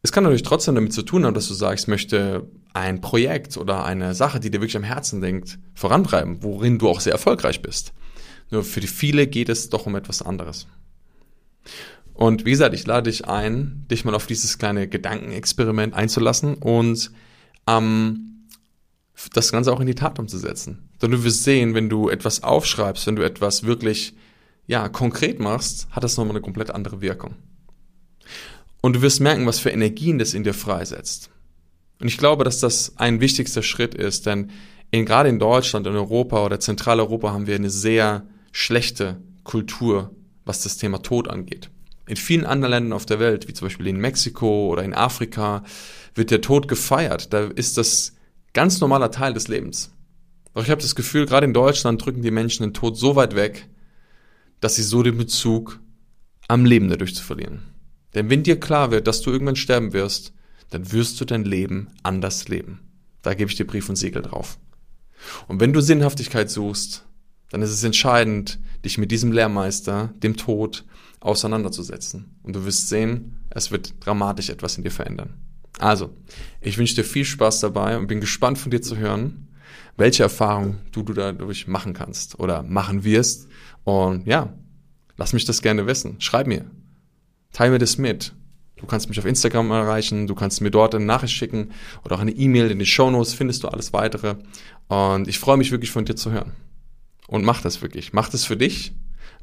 Es 0.03 0.11
kann 0.11 0.23
natürlich 0.23 0.43
trotzdem 0.43 0.75
damit 0.75 0.93
zu 0.93 1.03
tun 1.03 1.25
haben, 1.25 1.35
dass 1.35 1.47
du 1.47 1.53
sagst, 1.53 1.85
ich 1.85 1.87
möchte 1.87 2.49
ein 2.73 3.01
Projekt 3.01 3.57
oder 3.57 3.85
eine 3.85 4.15
Sache, 4.15 4.39
die 4.39 4.49
dir 4.49 4.59
wirklich 4.59 4.77
am 4.77 4.83
Herzen 4.83 5.21
denkt, 5.21 5.59
vorantreiben, 5.75 6.41
worin 6.41 6.79
du 6.79 6.89
auch 6.89 6.99
sehr 6.99 7.13
erfolgreich 7.13 7.61
bist. 7.61 7.93
Nur 8.49 8.63
für 8.63 8.79
die 8.79 8.87
viele 8.87 9.27
geht 9.27 9.49
es 9.49 9.69
doch 9.69 9.85
um 9.85 9.95
etwas 9.95 10.21
anderes. 10.21 10.67
Und 12.13 12.45
wie 12.45 12.51
gesagt, 12.51 12.73
ich 12.73 12.85
lade 12.85 13.09
dich 13.09 13.27
ein, 13.27 13.85
dich 13.89 14.03
mal 14.03 14.15
auf 14.15 14.27
dieses 14.27 14.57
kleine 14.57 14.87
Gedankenexperiment 14.87 15.93
einzulassen 15.93 16.55
und 16.55 17.11
ähm, 17.67 18.47
das 19.33 19.51
Ganze 19.51 19.71
auch 19.71 19.79
in 19.79 19.87
die 19.87 19.95
Tat 19.95 20.17
umzusetzen. 20.19 20.89
Denn 21.01 21.11
du 21.11 21.23
wirst 21.23 21.43
sehen, 21.43 21.75
wenn 21.75 21.89
du 21.89 22.09
etwas 22.09 22.43
aufschreibst, 22.43 23.05
wenn 23.07 23.15
du 23.15 23.23
etwas 23.23 23.63
wirklich 23.63 24.15
ja, 24.65 24.89
konkret 24.89 25.39
machst, 25.39 25.87
hat 25.91 26.03
das 26.03 26.17
nochmal 26.17 26.35
eine 26.35 26.41
komplett 26.41 26.71
andere 26.71 27.01
Wirkung. 27.01 27.35
Und 28.81 28.95
du 28.95 29.01
wirst 29.01 29.21
merken, 29.21 29.45
was 29.45 29.59
für 29.59 29.69
Energien 29.69 30.17
das 30.19 30.33
in 30.33 30.43
dir 30.43 30.53
freisetzt. 30.53 31.29
Und 32.01 32.07
ich 32.07 32.17
glaube, 32.17 32.43
dass 32.43 32.59
das 32.59 32.97
ein 32.97 33.21
wichtigster 33.21 33.61
Schritt 33.61 33.93
ist, 33.93 34.25
denn 34.25 34.49
in, 34.89 35.05
gerade 35.05 35.29
in 35.29 35.39
Deutschland, 35.39 35.87
in 35.87 35.95
Europa 35.95 36.43
oder 36.43 36.59
Zentraleuropa 36.59 37.31
haben 37.31 37.47
wir 37.47 37.55
eine 37.55 37.69
sehr 37.69 38.27
schlechte 38.51 39.21
Kultur, 39.43 40.15
was 40.43 40.63
das 40.63 40.77
Thema 40.77 41.01
Tod 41.01 41.29
angeht. 41.29 41.69
In 42.07 42.17
vielen 42.17 42.45
anderen 42.45 42.71
Ländern 42.71 42.93
auf 42.93 43.05
der 43.05 43.19
Welt, 43.19 43.47
wie 43.47 43.53
zum 43.53 43.67
Beispiel 43.67 43.87
in 43.87 43.97
Mexiko 43.97 44.67
oder 44.67 44.83
in 44.83 44.93
Afrika, 44.93 45.63
wird 46.15 46.31
der 46.31 46.41
Tod 46.41 46.67
gefeiert. 46.67 47.31
Da 47.31 47.45
ist 47.45 47.77
das 47.77 48.15
ganz 48.53 48.81
normaler 48.81 49.11
Teil 49.11 49.33
des 49.33 49.47
Lebens. 49.47 49.93
Doch 50.53 50.63
ich 50.63 50.69
habe 50.69 50.81
das 50.81 50.95
Gefühl, 50.95 51.25
gerade 51.25 51.45
in 51.45 51.53
Deutschland 51.53 52.03
drücken 52.03 52.21
die 52.21 52.31
Menschen 52.31 52.63
den 52.63 52.73
Tod 52.73 52.97
so 52.97 53.15
weit 53.15 53.35
weg, 53.35 53.69
dass 54.59 54.75
sie 54.75 54.83
so 54.83 55.03
den 55.03 55.17
Bezug 55.17 55.79
am 56.47 56.65
Leben 56.65 56.89
dadurch 56.89 57.15
zu 57.15 57.23
verlieren. 57.23 57.70
Denn 58.13 58.29
wenn 58.29 58.43
dir 58.43 58.59
klar 58.59 58.91
wird, 58.91 59.07
dass 59.07 59.21
du 59.21 59.31
irgendwann 59.31 59.55
sterben 59.55 59.93
wirst, 59.93 60.33
dann 60.69 60.91
wirst 60.91 61.19
du 61.19 61.25
dein 61.25 61.43
Leben 61.43 61.87
anders 62.03 62.47
leben. 62.47 62.79
Da 63.21 63.33
gebe 63.33 63.49
ich 63.51 63.57
dir 63.57 63.67
Brief 63.67 63.89
und 63.89 63.95
Siegel 63.95 64.21
drauf. 64.21 64.57
Und 65.47 65.59
wenn 65.59 65.73
du 65.73 65.81
Sinnhaftigkeit 65.81 66.49
suchst, 66.49 67.05
dann 67.49 67.61
ist 67.61 67.71
es 67.71 67.83
entscheidend, 67.83 68.59
dich 68.83 68.97
mit 68.97 69.11
diesem 69.11 69.31
Lehrmeister, 69.31 70.13
dem 70.23 70.37
Tod, 70.37 70.85
auseinanderzusetzen. 71.19 72.35
Und 72.41 72.55
du 72.55 72.65
wirst 72.65 72.89
sehen, 72.89 73.39
es 73.51 73.71
wird 73.71 73.93
dramatisch 74.05 74.49
etwas 74.49 74.77
in 74.77 74.83
dir 74.83 74.91
verändern. 74.91 75.35
Also, 75.79 76.15
ich 76.59 76.77
wünsche 76.77 76.95
dir 76.95 77.03
viel 77.03 77.25
Spaß 77.25 77.59
dabei 77.59 77.97
und 77.97 78.07
bin 78.07 78.21
gespannt 78.21 78.57
von 78.57 78.71
dir 78.71 78.81
zu 78.81 78.97
hören, 78.97 79.47
welche 79.97 80.23
Erfahrungen 80.23 80.79
du, 80.91 81.03
du 81.03 81.13
dadurch 81.13 81.67
machen 81.67 81.93
kannst 81.93 82.39
oder 82.39 82.63
machen 82.63 83.03
wirst. 83.03 83.47
Und 83.83 84.25
ja, 84.25 84.53
lass 85.17 85.33
mich 85.33 85.45
das 85.45 85.61
gerne 85.61 85.85
wissen. 85.85 86.19
Schreib 86.19 86.47
mir. 86.47 86.65
Teil 87.53 87.71
mir 87.71 87.79
das 87.79 87.97
mit. 87.97 88.33
Du 88.77 88.87
kannst 88.87 89.09
mich 89.09 89.19
auf 89.19 89.25
Instagram 89.25 89.69
erreichen, 89.71 90.25
du 90.25 90.33
kannst 90.33 90.61
mir 90.61 90.71
dort 90.71 90.95
eine 90.95 91.05
Nachricht 91.05 91.35
schicken 91.35 91.71
oder 92.03 92.15
auch 92.15 92.19
eine 92.19 92.31
E-Mail 92.31 92.71
in 92.71 92.79
die 92.79 92.85
Shownotes, 92.85 93.33
findest 93.33 93.63
du 93.63 93.67
alles 93.67 93.93
weitere. 93.93 94.35
Und 94.87 95.27
ich 95.27 95.37
freue 95.37 95.57
mich 95.57 95.71
wirklich 95.71 95.91
von 95.91 96.05
dir 96.05 96.15
zu 96.15 96.31
hören. 96.31 96.53
Und 97.27 97.45
mach 97.45 97.61
das 97.61 97.81
wirklich. 97.81 98.11
Mach 98.11 98.29
das 98.29 98.43
für 98.43 98.57
dich, 98.57 98.93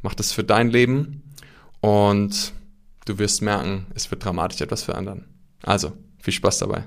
mach 0.02 0.14
das 0.14 0.32
für 0.32 0.42
dein 0.44 0.70
Leben 0.70 1.22
und 1.80 2.52
du 3.06 3.18
wirst 3.18 3.42
merken, 3.42 3.86
es 3.94 4.10
wird 4.10 4.24
dramatisch 4.24 4.60
etwas 4.60 4.82
verändern. 4.82 5.24
Also, 5.62 5.92
viel 6.18 6.34
Spaß 6.34 6.58
dabei. 6.58 6.84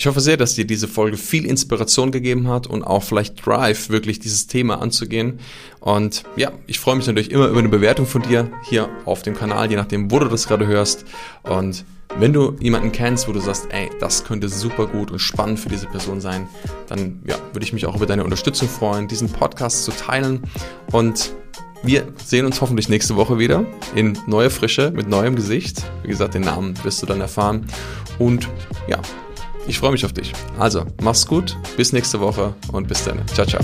Ich 0.00 0.06
hoffe 0.06 0.22
sehr, 0.22 0.38
dass 0.38 0.54
dir 0.54 0.64
diese 0.64 0.88
Folge 0.88 1.18
viel 1.18 1.44
Inspiration 1.44 2.10
gegeben 2.10 2.48
hat 2.48 2.66
und 2.66 2.84
auch 2.84 3.02
vielleicht 3.02 3.44
Drive, 3.44 3.90
wirklich 3.90 4.18
dieses 4.18 4.46
Thema 4.46 4.80
anzugehen. 4.80 5.40
Und 5.78 6.22
ja, 6.36 6.52
ich 6.66 6.80
freue 6.80 6.96
mich 6.96 7.06
natürlich 7.06 7.30
immer 7.30 7.48
über 7.48 7.58
eine 7.58 7.68
Bewertung 7.68 8.06
von 8.06 8.22
dir 8.22 8.50
hier 8.64 8.88
auf 9.04 9.20
dem 9.20 9.36
Kanal, 9.36 9.68
je 9.68 9.76
nachdem, 9.76 10.10
wo 10.10 10.18
du 10.18 10.28
das 10.28 10.48
gerade 10.48 10.66
hörst. 10.66 11.04
Und 11.42 11.84
wenn 12.18 12.32
du 12.32 12.56
jemanden 12.60 12.92
kennst, 12.92 13.28
wo 13.28 13.32
du 13.32 13.40
sagst, 13.40 13.66
ey, 13.72 13.90
das 14.00 14.24
könnte 14.24 14.48
super 14.48 14.86
gut 14.86 15.10
und 15.10 15.18
spannend 15.18 15.60
für 15.60 15.68
diese 15.68 15.86
Person 15.86 16.22
sein, 16.22 16.48
dann 16.88 17.20
ja, 17.26 17.36
würde 17.52 17.66
ich 17.66 17.74
mich 17.74 17.84
auch 17.84 17.94
über 17.94 18.06
deine 18.06 18.24
Unterstützung 18.24 18.70
freuen, 18.70 19.06
diesen 19.06 19.28
Podcast 19.28 19.84
zu 19.84 19.90
teilen. 19.90 20.44
Und 20.92 21.34
wir 21.82 22.08
sehen 22.24 22.46
uns 22.46 22.62
hoffentlich 22.62 22.88
nächste 22.88 23.16
Woche 23.16 23.38
wieder 23.38 23.66
in 23.94 24.18
neue 24.26 24.48
Frische 24.48 24.92
mit 24.92 25.10
neuem 25.10 25.36
Gesicht. 25.36 25.84
Wie 26.04 26.08
gesagt, 26.08 26.32
den 26.32 26.42
Namen 26.42 26.72
wirst 26.84 27.02
du 27.02 27.06
dann 27.06 27.20
erfahren. 27.20 27.66
Und 28.18 28.48
ja, 28.88 29.02
ich 29.70 29.78
freue 29.78 29.92
mich 29.92 30.04
auf 30.04 30.12
dich. 30.12 30.32
Also, 30.58 30.84
mach's 31.00 31.26
gut, 31.26 31.56
bis 31.76 31.92
nächste 31.92 32.20
Woche 32.20 32.54
und 32.72 32.88
bis 32.88 33.04
dann. 33.04 33.26
Ciao, 33.28 33.46
ciao. 33.46 33.62